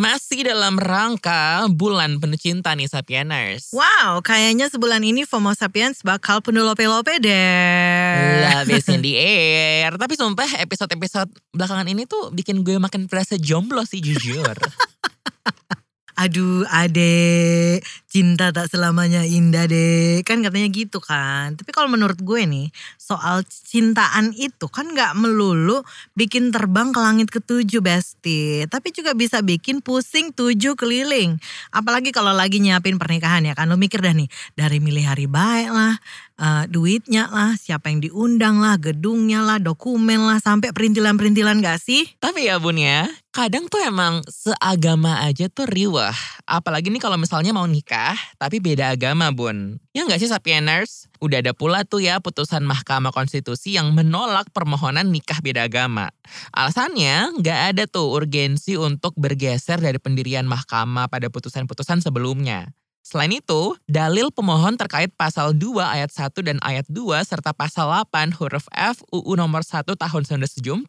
Masih 0.00 0.48
dalam 0.48 0.80
rangka 0.80 1.68
bulan 1.76 2.16
penuh 2.16 2.40
cinta 2.40 2.72
nih 2.72 2.88
Sapieners. 2.88 3.68
Wow, 3.76 4.24
kayaknya 4.24 4.72
sebulan 4.72 5.04
ini 5.04 5.28
FOMO 5.28 5.52
Sapiens 5.52 6.00
bakal 6.00 6.40
penuh 6.40 6.64
lope-lope 6.64 7.20
deh. 7.20 8.40
Love 8.48 8.72
is 8.72 8.88
in 8.88 9.04
the 9.04 9.12
air. 9.20 9.92
Tapi 9.92 10.16
sumpah 10.16 10.56
episode-episode 10.56 11.28
belakangan 11.52 11.84
ini 11.84 12.08
tuh 12.08 12.32
bikin 12.32 12.64
gue 12.64 12.80
makin 12.80 13.12
berasa 13.12 13.36
jomblo 13.36 13.84
sih 13.84 14.00
jujur. 14.00 14.56
Aduh 16.20 16.68
adek, 16.68 17.80
cinta 18.04 18.52
tak 18.52 18.68
selamanya 18.68 19.24
indah 19.24 19.64
deh. 19.64 20.20
Kan 20.20 20.44
katanya 20.44 20.68
gitu 20.68 21.00
kan. 21.00 21.56
Tapi 21.56 21.72
kalau 21.72 21.88
menurut 21.88 22.20
gue 22.20 22.44
nih, 22.44 22.68
soal 23.00 23.40
cintaan 23.48 24.36
itu 24.36 24.68
kan 24.68 24.92
gak 24.92 25.16
melulu 25.16 25.80
bikin 26.12 26.52
terbang 26.52 26.92
ke 26.92 27.00
langit 27.00 27.32
ketujuh 27.32 27.80
besti. 27.80 28.68
Tapi 28.68 28.92
juga 28.92 29.16
bisa 29.16 29.40
bikin 29.40 29.80
pusing 29.80 30.36
tujuh 30.36 30.76
keliling. 30.76 31.40
Apalagi 31.72 32.12
kalau 32.12 32.36
lagi 32.36 32.60
nyiapin 32.60 33.00
pernikahan 33.00 33.48
ya 33.48 33.56
kan. 33.56 33.72
Lo 33.72 33.80
mikir 33.80 34.04
dah 34.04 34.12
nih, 34.12 34.28
dari 34.52 34.76
milih 34.76 35.08
hari 35.08 35.24
baik 35.24 35.72
lah, 35.72 35.96
uh, 36.36 36.68
duitnya 36.68 37.32
lah, 37.32 37.56
siapa 37.56 37.88
yang 37.88 38.04
diundang 38.04 38.60
lah, 38.60 38.76
gedungnya 38.76 39.40
lah, 39.40 39.56
dokumen 39.56 40.20
lah, 40.20 40.36
sampai 40.36 40.76
perintilan-perintilan 40.76 41.64
gak 41.64 41.80
sih? 41.80 42.12
Tapi 42.20 42.44
ya 42.44 42.60
bun 42.60 42.76
ya, 42.76 43.08
kadang 43.30 43.70
tuh 43.70 43.78
emang 43.78 44.26
seagama 44.26 45.22
aja 45.22 45.46
tuh 45.46 45.66
riwah. 45.70 46.14
Apalagi 46.50 46.90
nih 46.90 46.98
kalau 46.98 47.14
misalnya 47.14 47.54
mau 47.54 47.66
nikah, 47.66 48.18
tapi 48.42 48.58
beda 48.58 48.90
agama 48.90 49.30
bun. 49.30 49.78
Ya 49.94 50.02
nggak 50.02 50.18
sih 50.18 50.30
Sapieners? 50.30 51.06
Udah 51.22 51.38
ada 51.38 51.54
pula 51.54 51.86
tuh 51.86 52.02
ya 52.02 52.18
putusan 52.18 52.66
Mahkamah 52.66 53.14
Konstitusi 53.14 53.78
yang 53.78 53.94
menolak 53.94 54.50
permohonan 54.50 55.14
nikah 55.14 55.38
beda 55.38 55.70
agama. 55.70 56.10
Alasannya 56.50 57.38
nggak 57.38 57.60
ada 57.74 57.84
tuh 57.86 58.10
urgensi 58.10 58.74
untuk 58.74 59.14
bergeser 59.14 59.78
dari 59.78 60.02
pendirian 60.02 60.50
mahkamah 60.50 61.06
pada 61.06 61.30
putusan-putusan 61.30 62.02
sebelumnya. 62.02 62.74
Selain 63.10 63.34
itu, 63.34 63.74
dalil 63.90 64.30
pemohon 64.30 64.78
terkait 64.78 65.10
pasal 65.18 65.50
2 65.50 65.82
ayat 65.82 66.14
1 66.14 66.30
dan 66.46 66.62
ayat 66.62 66.86
2 66.86 67.18
serta 67.26 67.50
pasal 67.50 67.90
8 68.06 68.38
huruf 68.38 68.70
F 68.70 69.02
UU 69.10 69.34
nomor 69.34 69.66
1 69.66 69.82
tahun 69.82 70.22
1974 70.46 70.86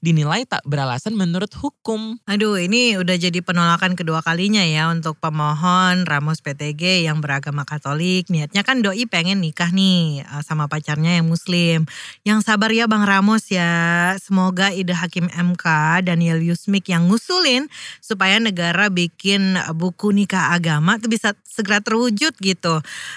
dinilai 0.00 0.48
tak 0.48 0.64
beralasan 0.64 1.12
menurut 1.12 1.52
hukum. 1.52 2.16
Aduh 2.24 2.56
ini 2.56 2.96
udah 2.96 3.20
jadi 3.20 3.44
penolakan 3.44 4.00
kedua 4.00 4.24
kalinya 4.24 4.64
ya 4.64 4.88
untuk 4.88 5.20
pemohon 5.20 6.08
Ramos 6.08 6.40
PTG 6.40 7.04
yang 7.04 7.20
beragama 7.20 7.68
Katolik. 7.68 8.32
Niatnya 8.32 8.64
kan 8.64 8.80
doi 8.80 9.04
pengen 9.04 9.44
nikah 9.44 9.68
nih 9.68 10.24
eh, 10.24 10.42
sama 10.48 10.72
pacarnya 10.72 11.20
yang 11.20 11.28
muslim. 11.28 11.84
Yang 12.24 12.48
sabar 12.48 12.72
ya 12.72 12.88
Bang 12.88 13.04
Ramos 13.04 13.44
ya. 13.52 14.16
Semoga 14.16 14.72
ide 14.72 14.96
Hakim 14.96 15.28
MK 15.28 16.00
Daniel 16.00 16.40
Yusmik 16.40 16.88
yang 16.88 17.12
ngusulin 17.12 17.68
supaya 18.00 18.40
negara 18.40 18.88
bikin 18.88 19.60
buku 19.76 20.16
nikah 20.16 20.56
agama 20.56 20.96
tuh 20.96 21.12
bisa 21.12 21.36
segera 21.58 21.82
terwujud 21.82 22.38
gitu. 22.38 22.74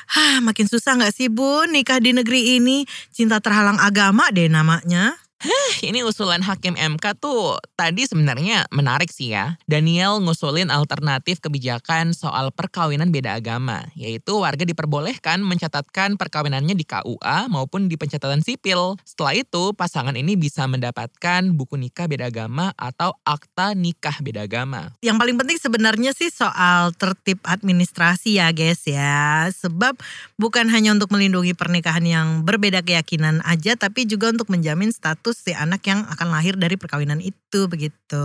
Hah, 0.09 0.41
makin 0.41 0.65
susah 0.65 0.97
gak 0.97 1.13
sih 1.13 1.29
bun 1.29 1.69
nikah 1.69 2.01
di 2.01 2.17
negeri 2.17 2.57
ini? 2.57 2.89
Cinta 3.13 3.37
terhalang 3.37 3.77
agama 3.77 4.25
deh 4.33 4.49
namanya. 4.49 5.21
Hah, 5.41 5.73
ini 5.81 6.05
usulan 6.05 6.45
Hakim 6.45 6.77
MK 6.77 7.17
tuh 7.17 7.57
tadi 7.73 8.05
sebenarnya 8.05 8.69
menarik 8.69 9.09
sih 9.09 9.33
ya. 9.33 9.57
Daniel 9.65 10.21
ngusulin 10.21 10.69
alternatif 10.69 11.41
kebijakan 11.41 12.13
soal 12.13 12.53
perkawinan 12.53 13.09
beda 13.09 13.41
agama, 13.41 13.89
yaitu 13.97 14.37
warga 14.37 14.61
diperbolehkan 14.69 15.41
mencatatkan 15.41 16.13
perkawinannya 16.13 16.77
di 16.77 16.85
KUA 16.85 17.49
maupun 17.49 17.89
di 17.89 17.97
pencatatan 17.97 18.45
sipil. 18.45 19.01
Setelah 19.01 19.33
itu, 19.33 19.73
pasangan 19.73 20.13
ini 20.13 20.37
bisa 20.37 20.69
mendapatkan 20.69 21.49
buku 21.57 21.73
nikah 21.73 22.05
beda 22.05 22.29
agama 22.29 22.69
atau 22.77 23.17
akta 23.25 23.73
nikah 23.73 24.21
beda 24.21 24.45
agama. 24.45 24.93
Yang 25.01 25.25
paling 25.25 25.37
penting 25.41 25.57
sebenarnya 25.57 26.13
sih 26.13 26.29
soal 26.29 26.93
tertib 26.93 27.41
administrasi 27.49 28.37
ya 28.37 28.53
guys 28.53 28.85
ya. 28.85 29.49
Sebab 29.49 29.97
bukan 30.37 30.69
hanya 30.69 30.93
untuk 30.93 31.09
melindungi 31.09 31.57
pernikahan 31.57 32.05
yang 32.05 32.27
berbeda 32.45 32.85
keyakinan 32.85 33.41
aja, 33.41 33.73
tapi 33.73 34.05
juga 34.05 34.29
untuk 34.29 34.45
menjamin 34.53 34.93
status 34.93 35.30
si 35.33 35.55
anak 35.55 35.81
yang 35.87 36.03
akan 36.07 36.27
lahir 36.29 36.55
dari 36.59 36.75
perkawinan 36.75 37.19
itu 37.23 37.67
begitu. 37.67 38.23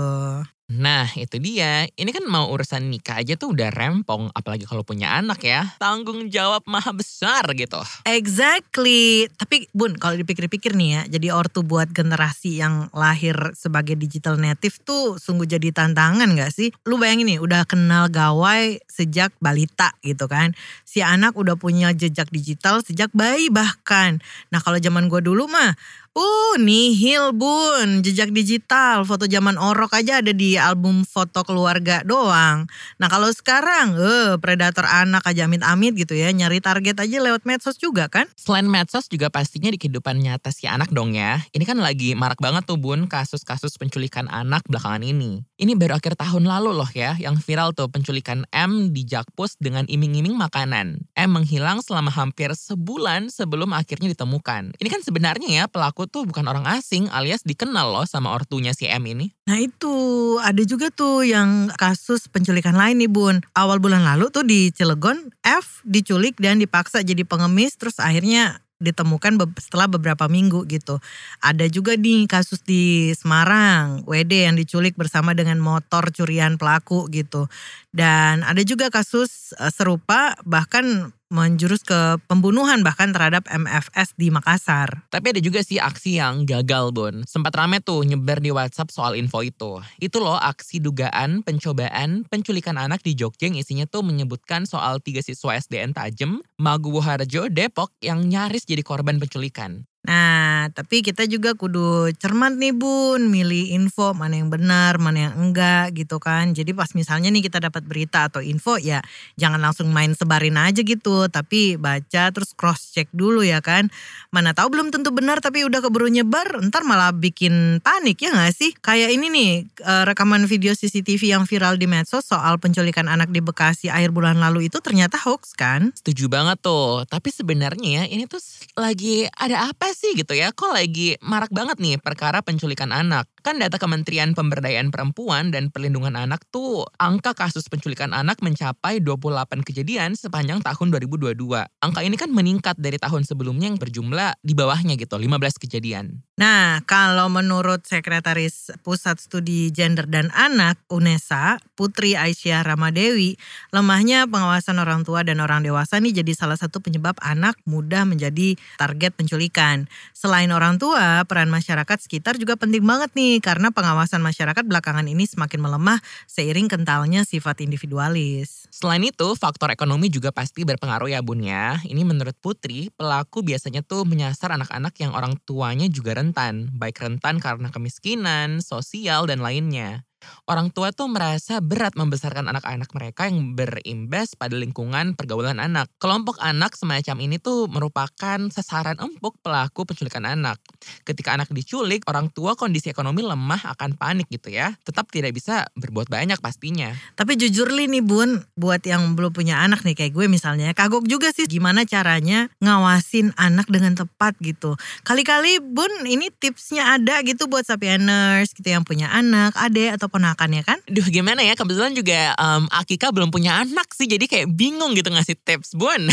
Nah 0.66 1.06
itu 1.14 1.38
dia, 1.38 1.86
ini 1.94 2.10
kan 2.10 2.26
mau 2.26 2.50
urusan 2.50 2.90
nikah 2.90 3.22
aja 3.22 3.38
tuh 3.38 3.54
udah 3.54 3.70
rempong, 3.70 4.34
apalagi 4.34 4.66
kalau 4.66 4.82
punya 4.82 5.14
anak 5.14 5.46
ya. 5.46 5.62
Tanggung 5.78 6.26
jawab 6.26 6.66
maha 6.66 6.90
besar 6.90 7.46
gitu. 7.54 7.78
Exactly, 8.02 9.30
tapi 9.38 9.70
bun 9.70 9.94
kalau 9.94 10.18
dipikir-pikir 10.18 10.74
nih 10.74 10.90
ya, 10.90 11.02
jadi 11.06 11.38
ortu 11.38 11.62
buat 11.62 11.94
generasi 11.94 12.58
yang 12.58 12.90
lahir 12.90 13.38
sebagai 13.54 13.94
digital 13.94 14.42
native 14.42 14.82
tuh 14.82 15.22
sungguh 15.22 15.46
jadi 15.46 15.70
tantangan 15.70 16.34
gak 16.34 16.50
sih? 16.50 16.74
Lu 16.82 16.98
bayangin 16.98 17.30
nih 17.30 17.38
udah 17.38 17.62
kenal 17.62 18.10
gawai 18.10 18.82
sejak 18.90 19.30
balita 19.38 19.94
gitu 20.02 20.26
kan. 20.26 20.50
Si 20.82 20.98
anak 20.98 21.38
udah 21.38 21.54
punya 21.54 21.94
jejak 21.94 22.26
digital 22.34 22.82
sejak 22.82 23.14
bayi 23.14 23.54
bahkan. 23.54 24.18
Nah 24.50 24.58
kalau 24.58 24.82
zaman 24.82 25.06
gue 25.06 25.22
dulu 25.22 25.46
mah 25.46 25.78
Uh, 26.16 26.56
nihil 26.56 27.36
bun, 27.36 28.00
jejak 28.00 28.32
digital, 28.32 29.04
foto 29.04 29.28
zaman 29.28 29.60
orok 29.60 30.00
aja 30.00 30.24
ada 30.24 30.32
di 30.32 30.56
album 30.56 31.04
foto 31.04 31.44
keluarga 31.44 32.00
doang. 32.08 32.64
Nah 32.96 33.08
kalau 33.12 33.28
sekarang, 33.28 33.92
eh 34.00 34.40
predator 34.40 34.88
anak 34.88 35.28
aja 35.28 35.44
amit-amit 35.44 35.92
gitu 35.92 36.16
ya, 36.16 36.32
nyari 36.32 36.64
target 36.64 36.96
aja 37.04 37.20
lewat 37.20 37.44
medsos 37.44 37.76
juga 37.76 38.08
kan? 38.08 38.24
Selain 38.32 38.64
medsos 38.64 39.12
juga 39.12 39.28
pastinya 39.28 39.68
di 39.68 39.76
kehidupan 39.76 40.16
nyata 40.16 40.48
si 40.56 40.64
anak 40.64 40.88
dong 40.88 41.12
ya. 41.12 41.44
Ini 41.52 41.68
kan 41.68 41.84
lagi 41.84 42.16
marak 42.16 42.40
banget 42.40 42.64
tuh 42.64 42.80
bun 42.80 43.12
kasus-kasus 43.12 43.76
penculikan 43.76 44.24
anak 44.32 44.64
belakangan 44.72 45.04
ini. 45.04 45.44
Ini 45.60 45.76
baru 45.76 46.00
akhir 46.00 46.16
tahun 46.16 46.48
lalu 46.48 46.80
loh 46.80 46.88
ya, 46.96 47.20
yang 47.20 47.36
viral 47.36 47.76
tuh 47.76 47.92
penculikan 47.92 48.48
M 48.56 48.88
di 48.96 49.04
Jakpus 49.04 49.60
dengan 49.60 49.84
iming-iming 49.84 50.32
makanan. 50.32 51.12
M 51.16 51.32
menghilang 51.32 51.80
selama 51.80 52.12
hampir 52.12 52.52
sebulan 52.52 53.32
sebelum 53.32 53.72
akhirnya 53.72 54.12
ditemukan. 54.12 54.76
Ini 54.76 54.88
kan 54.92 55.00
sebenarnya 55.00 55.48
ya 55.48 55.64
pelaku 55.64 56.04
tuh 56.04 56.28
bukan 56.28 56.44
orang 56.44 56.68
asing 56.76 57.08
alias 57.08 57.40
dikenal 57.42 57.88
loh 57.88 58.04
sama 58.04 58.36
ortunya 58.36 58.76
si 58.76 58.84
M 58.84 59.00
ini. 59.08 59.32
Nah 59.48 59.56
itu 59.56 59.96
ada 60.44 60.60
juga 60.62 60.92
tuh 60.92 61.24
yang 61.24 61.72
kasus 61.80 62.28
penculikan 62.28 62.76
lain 62.76 63.00
nih 63.00 63.08
bun. 63.08 63.40
Awal 63.56 63.80
bulan 63.80 64.04
lalu 64.04 64.28
tuh 64.28 64.44
di 64.44 64.68
Cilegon 64.68 65.32
F 65.40 65.80
diculik 65.88 66.36
dan 66.36 66.60
dipaksa 66.60 67.00
jadi 67.00 67.24
pengemis 67.24 67.80
terus 67.80 67.96
akhirnya 67.96 68.60
ditemukan 68.76 69.40
setelah 69.56 69.88
beberapa 69.88 70.28
minggu 70.28 70.68
gitu. 70.68 71.00
Ada 71.40 71.68
juga 71.72 71.96
nih 71.96 72.28
kasus 72.28 72.60
di 72.60 73.12
Semarang, 73.16 74.04
WD 74.04 74.32
yang 74.52 74.56
diculik 74.56 74.94
bersama 74.94 75.32
dengan 75.32 75.56
motor 75.60 76.12
curian 76.12 76.60
pelaku 76.60 77.08
gitu. 77.08 77.48
Dan 77.90 78.44
ada 78.44 78.60
juga 78.60 78.92
kasus 78.92 79.56
uh, 79.56 79.72
serupa 79.72 80.36
bahkan 80.44 81.12
menjurus 81.26 81.82
ke 81.82 82.22
pembunuhan 82.30 82.86
bahkan 82.86 83.10
terhadap 83.10 83.46
MFS 83.50 84.14
di 84.14 84.30
Makassar. 84.30 85.06
Tapi 85.10 85.34
ada 85.34 85.40
juga 85.42 85.62
sih 85.62 85.82
aksi 85.82 86.22
yang 86.22 86.46
gagal, 86.46 86.94
Bon. 86.94 87.26
Sempat 87.26 87.54
rame 87.58 87.82
tuh 87.82 88.06
nyebar 88.06 88.38
di 88.38 88.54
WhatsApp 88.54 88.94
soal 88.94 89.18
info 89.18 89.42
itu. 89.42 89.82
Itu 89.98 90.22
loh 90.22 90.38
aksi 90.38 90.78
dugaan 90.78 91.42
pencobaan 91.42 92.22
penculikan 92.30 92.78
anak 92.78 93.02
di 93.02 93.18
Jogja 93.18 93.50
yang 93.50 93.58
isinya 93.58 93.86
tuh 93.90 94.06
menyebutkan 94.06 94.64
soal 94.70 95.02
tiga 95.02 95.18
siswa 95.22 95.58
SDN 95.58 95.94
Tajem, 95.96 96.38
Maguwo 96.62 97.02
Harjo, 97.02 97.50
Depok 97.50 97.90
yang 97.98 98.22
nyaris 98.26 98.62
jadi 98.62 98.86
korban 98.86 99.18
penculikan. 99.18 99.86
Nah, 100.06 100.70
tapi 100.70 101.02
kita 101.02 101.26
juga 101.26 101.58
kudu 101.58 102.14
cermat 102.14 102.54
nih 102.54 102.70
bun, 102.70 103.26
milih 103.26 103.74
info 103.74 104.14
mana 104.14 104.38
yang 104.38 104.46
benar, 104.46 105.02
mana 105.02 105.30
yang 105.30 105.34
enggak 105.34 105.98
gitu 105.98 106.22
kan. 106.22 106.54
Jadi 106.54 106.70
pas 106.70 106.86
misalnya 106.94 107.26
nih 107.34 107.50
kita 107.50 107.58
dapat 107.58 107.82
berita 107.82 108.30
atau 108.30 108.38
info 108.38 108.78
ya 108.78 109.02
jangan 109.34 109.58
langsung 109.58 109.90
main 109.90 110.14
sebarin 110.14 110.54
aja 110.54 110.86
gitu. 110.86 111.26
Tapi 111.26 111.74
baca 111.74 112.30
terus 112.30 112.54
cross 112.54 112.94
check 112.94 113.10
dulu 113.10 113.42
ya 113.42 113.58
kan. 113.58 113.90
Mana 114.30 114.54
tahu 114.54 114.78
belum 114.78 114.94
tentu 114.94 115.10
benar 115.10 115.42
tapi 115.42 115.66
udah 115.66 115.82
keburu 115.82 116.06
nyebar 116.06 116.62
ntar 116.70 116.86
malah 116.86 117.10
bikin 117.10 117.82
panik 117.82 118.22
ya 118.22 118.30
gak 118.30 118.54
sih? 118.54 118.70
Kayak 118.78 119.10
ini 119.10 119.26
nih 119.26 119.50
eh, 119.82 120.04
rekaman 120.06 120.46
video 120.46 120.70
CCTV 120.70 121.34
yang 121.34 121.50
viral 121.50 121.74
di 121.82 121.90
medsos 121.90 122.30
soal 122.30 122.62
penculikan 122.62 123.10
anak 123.10 123.34
di 123.34 123.42
Bekasi 123.42 123.90
akhir 123.90 124.14
bulan 124.14 124.38
lalu 124.38 124.70
itu 124.70 124.78
ternyata 124.78 125.18
hoax 125.18 125.58
kan? 125.58 125.90
Setuju 125.98 126.30
banget 126.30 126.62
tuh. 126.62 127.02
Tapi 127.10 127.34
sebenarnya 127.34 127.90
ya 127.96 128.04
ini 128.06 128.30
tuh 128.30 128.38
lagi 128.78 129.26
ada 129.34 129.72
apa 129.72 129.95
sih 129.96 130.12
gitu 130.12 130.36
ya, 130.36 130.52
kok 130.52 130.76
lagi 130.76 131.16
marak 131.24 131.48
banget 131.48 131.80
nih 131.80 131.96
perkara 131.96 132.44
penculikan 132.44 132.92
anak. 132.92 133.24
Kan 133.46 133.62
data 133.62 133.78
Kementerian 133.78 134.34
Pemberdayaan 134.34 134.90
Perempuan 134.90 135.54
dan 135.54 135.70
Perlindungan 135.70 136.18
Anak 136.18 136.42
tuh 136.50 136.82
angka 136.98 137.30
kasus 137.30 137.70
penculikan 137.70 138.10
anak 138.10 138.42
mencapai 138.42 138.98
28 138.98 139.62
kejadian 139.62 140.18
sepanjang 140.18 140.66
tahun 140.66 140.90
2022. 140.90 141.38
Angka 141.62 142.00
ini 142.02 142.18
kan 142.18 142.34
meningkat 142.34 142.74
dari 142.74 142.98
tahun 142.98 143.22
sebelumnya 143.22 143.70
yang 143.70 143.78
berjumlah 143.78 144.42
di 144.42 144.50
bawahnya 144.50 144.98
gitu, 144.98 145.14
15 145.14 145.62
kejadian. 145.62 146.26
Nah, 146.42 146.82
kalau 146.90 147.30
menurut 147.30 147.86
Sekretaris 147.86 148.74
Pusat 148.82 149.22
Studi 149.22 149.70
Gender 149.70 150.10
dan 150.10 150.34
Anak 150.34 150.82
UNESA, 150.90 151.62
Putri 151.78 152.18
Aisyah 152.18 152.66
Ramadewi, 152.66 153.38
lemahnya 153.70 154.26
pengawasan 154.26 154.82
orang 154.82 155.06
tua 155.06 155.22
dan 155.22 155.38
orang 155.38 155.62
dewasa 155.62 156.02
nih 156.02 156.18
jadi 156.18 156.34
salah 156.34 156.58
satu 156.58 156.82
penyebab 156.82 157.14
anak 157.22 157.54
mudah 157.62 158.02
menjadi 158.02 158.58
target 158.74 159.14
penculikan. 159.14 159.86
Selain 160.10 160.50
orang 160.50 160.82
tua, 160.82 161.22
peran 161.30 161.46
masyarakat 161.46 162.02
sekitar 162.02 162.42
juga 162.42 162.58
penting 162.58 162.82
banget 162.82 163.14
nih 163.14 163.35
karena 163.42 163.74
pengawasan 163.74 164.24
masyarakat 164.24 164.64
belakangan 164.64 165.04
ini 165.04 165.28
semakin 165.28 165.60
melemah 165.60 165.98
seiring 166.30 166.70
kentalnya 166.70 167.26
sifat 167.26 167.60
individualis. 167.60 168.70
Selain 168.70 169.02
itu, 169.04 169.34
faktor 169.34 169.74
ekonomi 169.74 170.08
juga 170.08 170.30
pasti 170.32 170.64
berpengaruh 170.64 171.10
ya 171.10 171.20
bun 171.20 171.42
ya. 171.42 171.82
Ini 171.82 172.06
menurut 172.06 172.38
Putri, 172.38 172.88
pelaku 172.94 173.42
biasanya 173.42 173.82
tuh 173.82 174.06
menyasar 174.06 174.54
anak-anak 174.54 174.94
yang 175.02 175.12
orang 175.12 175.36
tuanya 175.42 175.90
juga 175.90 176.16
rentan. 176.16 176.70
Baik 176.72 177.02
rentan 177.02 177.42
karena 177.42 177.68
kemiskinan, 177.74 178.62
sosial, 178.62 179.26
dan 179.26 179.42
lainnya. 179.42 180.05
Orang 180.46 180.70
tua 180.70 180.94
tuh 180.94 181.10
merasa 181.10 181.58
berat 181.58 181.98
membesarkan 181.98 182.46
anak-anak 182.46 182.90
mereka 182.94 183.26
yang 183.26 183.58
berimbas 183.58 184.38
pada 184.38 184.54
lingkungan 184.54 185.18
pergaulan 185.18 185.58
anak. 185.58 185.90
Kelompok 185.98 186.38
anak 186.38 186.78
semacam 186.78 187.16
ini 187.18 187.36
tuh 187.42 187.66
merupakan 187.66 188.38
sasaran 188.50 188.98
empuk 189.02 189.38
pelaku 189.42 189.82
penculikan 189.82 190.22
anak. 190.22 190.62
Ketika 191.02 191.34
anak 191.34 191.50
diculik, 191.50 192.06
orang 192.06 192.30
tua 192.30 192.54
kondisi 192.54 192.90
ekonomi 192.90 193.26
lemah 193.26 193.74
akan 193.74 193.98
panik 193.98 194.30
gitu 194.30 194.54
ya. 194.54 194.74
Tetap 194.86 195.10
tidak 195.10 195.34
bisa 195.34 195.66
berbuat 195.74 196.06
banyak 196.06 196.38
pastinya. 196.38 196.94
Tapi 197.18 197.34
jujur 197.34 197.70
li 197.74 197.90
nih 197.90 198.04
bun, 198.06 198.42
buat 198.54 198.82
yang 198.86 199.18
belum 199.18 199.34
punya 199.34 199.62
anak 199.62 199.82
nih 199.82 199.98
kayak 199.98 200.12
gue 200.14 200.26
misalnya, 200.30 200.70
kagok 200.72 201.10
juga 201.10 201.34
sih 201.34 201.50
gimana 201.50 201.82
caranya 201.82 202.46
ngawasin 202.62 203.34
anak 203.34 203.66
dengan 203.66 203.98
tepat 203.98 204.38
gitu. 204.38 204.78
Kali-kali 205.02 205.58
bun 205.58 205.90
ini 206.06 206.30
tipsnya 206.30 206.94
ada 206.98 207.18
gitu 207.26 207.50
buat 207.50 207.66
sapieners 207.66 208.54
gitu 208.54 208.70
yang 208.70 208.86
punya 208.86 209.10
anak, 209.10 209.58
adek 209.58 209.98
atau 209.98 210.05
ponakan 210.10 210.50
ya 210.56 210.62
kan? 210.66 210.78
Duh 210.90 211.06
gimana 211.06 211.40
ya, 211.44 211.54
kebetulan 211.54 211.94
juga 211.94 212.34
um, 212.36 212.66
Akika 212.72 213.14
belum 213.14 213.30
punya 213.30 213.62
anak 213.62 213.92
sih, 213.94 214.10
jadi 214.10 214.26
kayak 214.26 214.52
bingung 214.52 214.96
gitu 214.98 215.08
ngasih 215.12 215.38
tips, 215.40 215.76
Bun. 215.78 216.10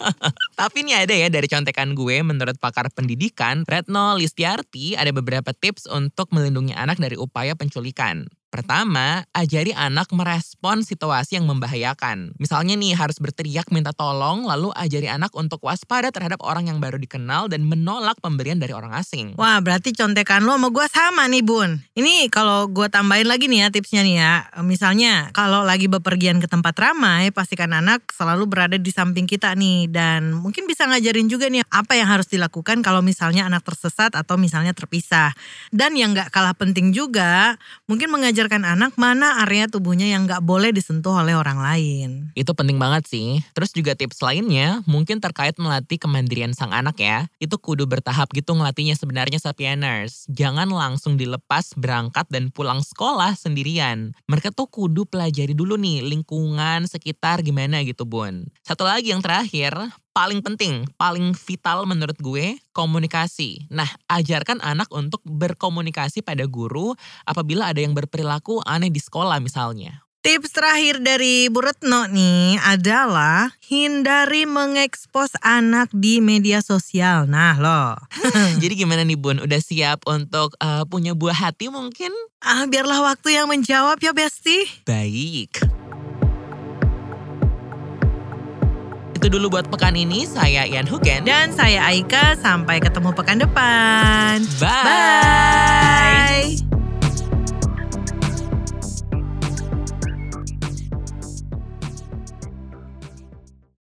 Tapi 0.60 0.76
ini 0.82 0.96
ada 0.96 1.12
ya 1.12 1.28
dari 1.28 1.46
contekan 1.46 1.92
gue, 1.92 2.24
menurut 2.24 2.56
pakar 2.56 2.88
pendidikan, 2.92 3.68
Retno 3.68 4.16
Listiarti, 4.16 4.96
ada 4.96 5.12
beberapa 5.12 5.52
tips 5.52 5.90
untuk 5.90 6.32
melindungi 6.32 6.72
anak 6.72 6.96
dari 6.96 7.20
upaya 7.20 7.52
penculikan. 7.52 8.28
Pertama, 8.50 9.22
ajari 9.30 9.70
anak 9.70 10.10
merespon 10.10 10.82
situasi 10.82 11.38
yang 11.38 11.46
membahayakan. 11.46 12.34
Misalnya 12.34 12.74
nih 12.74 12.98
harus 12.98 13.22
berteriak 13.22 13.70
minta 13.70 13.94
tolong, 13.94 14.42
lalu 14.42 14.74
ajari 14.74 15.06
anak 15.06 15.30
untuk 15.38 15.62
waspada 15.62 16.10
terhadap 16.10 16.42
orang 16.42 16.66
yang 16.66 16.82
baru 16.82 16.98
dikenal 16.98 17.46
dan 17.46 17.62
menolak 17.62 18.18
pemberian 18.18 18.58
dari 18.58 18.74
orang 18.74 18.90
asing. 18.98 19.38
Wah 19.38 19.62
berarti 19.62 19.94
contekan 19.94 20.42
lo 20.42 20.58
sama 20.58 20.66
gue 20.74 20.86
sama 20.90 21.22
nih 21.30 21.44
bun. 21.46 21.78
Ini 21.94 22.26
kalau 22.32 22.66
gue 22.66 22.90
tambahin 22.90 23.30
lagi 23.30 23.46
nih 23.46 23.64
ya 23.64 23.68
tipsnya 23.70 24.02
nih 24.02 24.16
ya. 24.18 24.32
Misalnya 24.66 25.30
kalau 25.30 25.62
lagi 25.62 25.86
bepergian 25.86 26.42
ke 26.42 26.50
tempat 26.50 26.74
ramai, 26.74 27.30
pastikan 27.30 27.70
anak 27.70 28.02
selalu 28.10 28.50
berada 28.50 28.76
di 28.80 28.90
samping 28.90 29.30
kita 29.30 29.52
nih. 29.54 29.86
Dan 29.86 30.32
mungkin 30.34 30.64
bisa 30.64 30.90
ngajarin 30.90 31.28
juga 31.28 31.46
nih 31.46 31.62
apa 31.68 31.94
yang 31.94 32.08
harus 32.08 32.26
dilakukan 32.26 32.82
kalau 32.82 32.98
misalnya 32.98 33.46
anak 33.46 33.62
tersesat 33.62 34.16
atau 34.16 34.34
misalnya 34.34 34.74
terpisah. 34.74 35.30
Dan 35.70 35.94
yang 35.94 36.16
gak 36.16 36.32
kalah 36.32 36.56
penting 36.56 36.90
juga, 36.90 37.60
mungkin 37.86 38.08
mengajar 38.08 38.39
mengajarkan 38.40 38.64
anak 38.64 38.96
mana 38.96 39.44
area 39.44 39.68
tubuhnya 39.68 40.08
yang 40.08 40.24
nggak 40.24 40.40
boleh 40.40 40.72
disentuh 40.72 41.12
oleh 41.12 41.36
orang 41.36 41.60
lain. 41.60 42.32
Itu 42.32 42.56
penting 42.56 42.80
banget 42.80 43.04
sih. 43.04 43.44
Terus 43.52 43.68
juga 43.76 43.92
tips 43.92 44.24
lainnya 44.24 44.80
mungkin 44.88 45.20
terkait 45.20 45.60
melatih 45.60 46.00
kemandirian 46.00 46.56
sang 46.56 46.72
anak 46.72 46.96
ya. 47.04 47.28
Itu 47.36 47.60
kudu 47.60 47.84
bertahap 47.84 48.32
gitu 48.32 48.56
ngelatihnya 48.56 48.96
sebenarnya 48.96 49.36
sapieners. 49.36 50.24
Jangan 50.32 50.72
langsung 50.72 51.20
dilepas 51.20 51.76
berangkat 51.76 52.32
dan 52.32 52.48
pulang 52.48 52.80
sekolah 52.80 53.36
sendirian. 53.36 54.16
Mereka 54.24 54.56
tuh 54.56 54.72
kudu 54.72 55.04
pelajari 55.04 55.52
dulu 55.52 55.76
nih 55.76 56.00
lingkungan 56.00 56.88
sekitar 56.88 57.44
gimana 57.44 57.84
gitu 57.84 58.08
bun. 58.08 58.48
Satu 58.64 58.88
lagi 58.88 59.12
yang 59.12 59.20
terakhir, 59.20 59.76
paling 60.10 60.42
penting, 60.42 60.86
paling 60.98 61.32
vital 61.34 61.86
menurut 61.86 62.18
gue, 62.18 62.58
komunikasi. 62.74 63.70
Nah, 63.70 63.88
ajarkan 64.10 64.58
anak 64.62 64.90
untuk 64.90 65.22
berkomunikasi 65.24 66.20
pada 66.20 66.44
guru 66.46 66.94
apabila 67.24 67.70
ada 67.70 67.80
yang 67.82 67.94
berperilaku 67.94 68.62
aneh 68.66 68.90
di 68.90 68.98
sekolah 68.98 69.38
misalnya. 69.38 70.04
Tips 70.20 70.52
terakhir 70.52 71.00
dari 71.00 71.48
Bu 71.48 71.64
Retno 71.64 72.04
nih 72.04 72.60
adalah 72.60 73.56
hindari 73.64 74.44
mengekspos 74.44 75.32
anak 75.40 75.88
di 75.96 76.20
media 76.20 76.60
sosial. 76.60 77.24
Nah 77.24 77.56
loh. 77.56 77.96
Jadi 78.60 78.84
gimana 78.84 79.00
nih 79.00 79.16
Bun? 79.16 79.40
Udah 79.40 79.64
siap 79.64 80.04
untuk 80.04 80.60
uh, 80.60 80.84
punya 80.84 81.16
buah 81.16 81.48
hati 81.48 81.72
mungkin? 81.72 82.12
Ah, 82.44 82.68
biarlah 82.68 83.00
waktu 83.00 83.40
yang 83.40 83.48
menjawab 83.48 83.96
ya 84.04 84.12
Besti. 84.12 84.84
Baik. 84.84 85.79
Itu 89.20 89.36
dulu 89.36 89.60
buat 89.60 89.68
pekan 89.68 90.00
ini. 90.00 90.24
Saya 90.24 90.64
Ian 90.64 90.88
Hugen. 90.88 91.28
Dan 91.28 91.52
saya 91.52 91.84
Aika. 91.92 92.40
Sampai 92.40 92.80
ketemu 92.80 93.12
pekan 93.12 93.36
depan. 93.36 94.40
Bye. 94.56 96.56
Bye. 96.56 96.79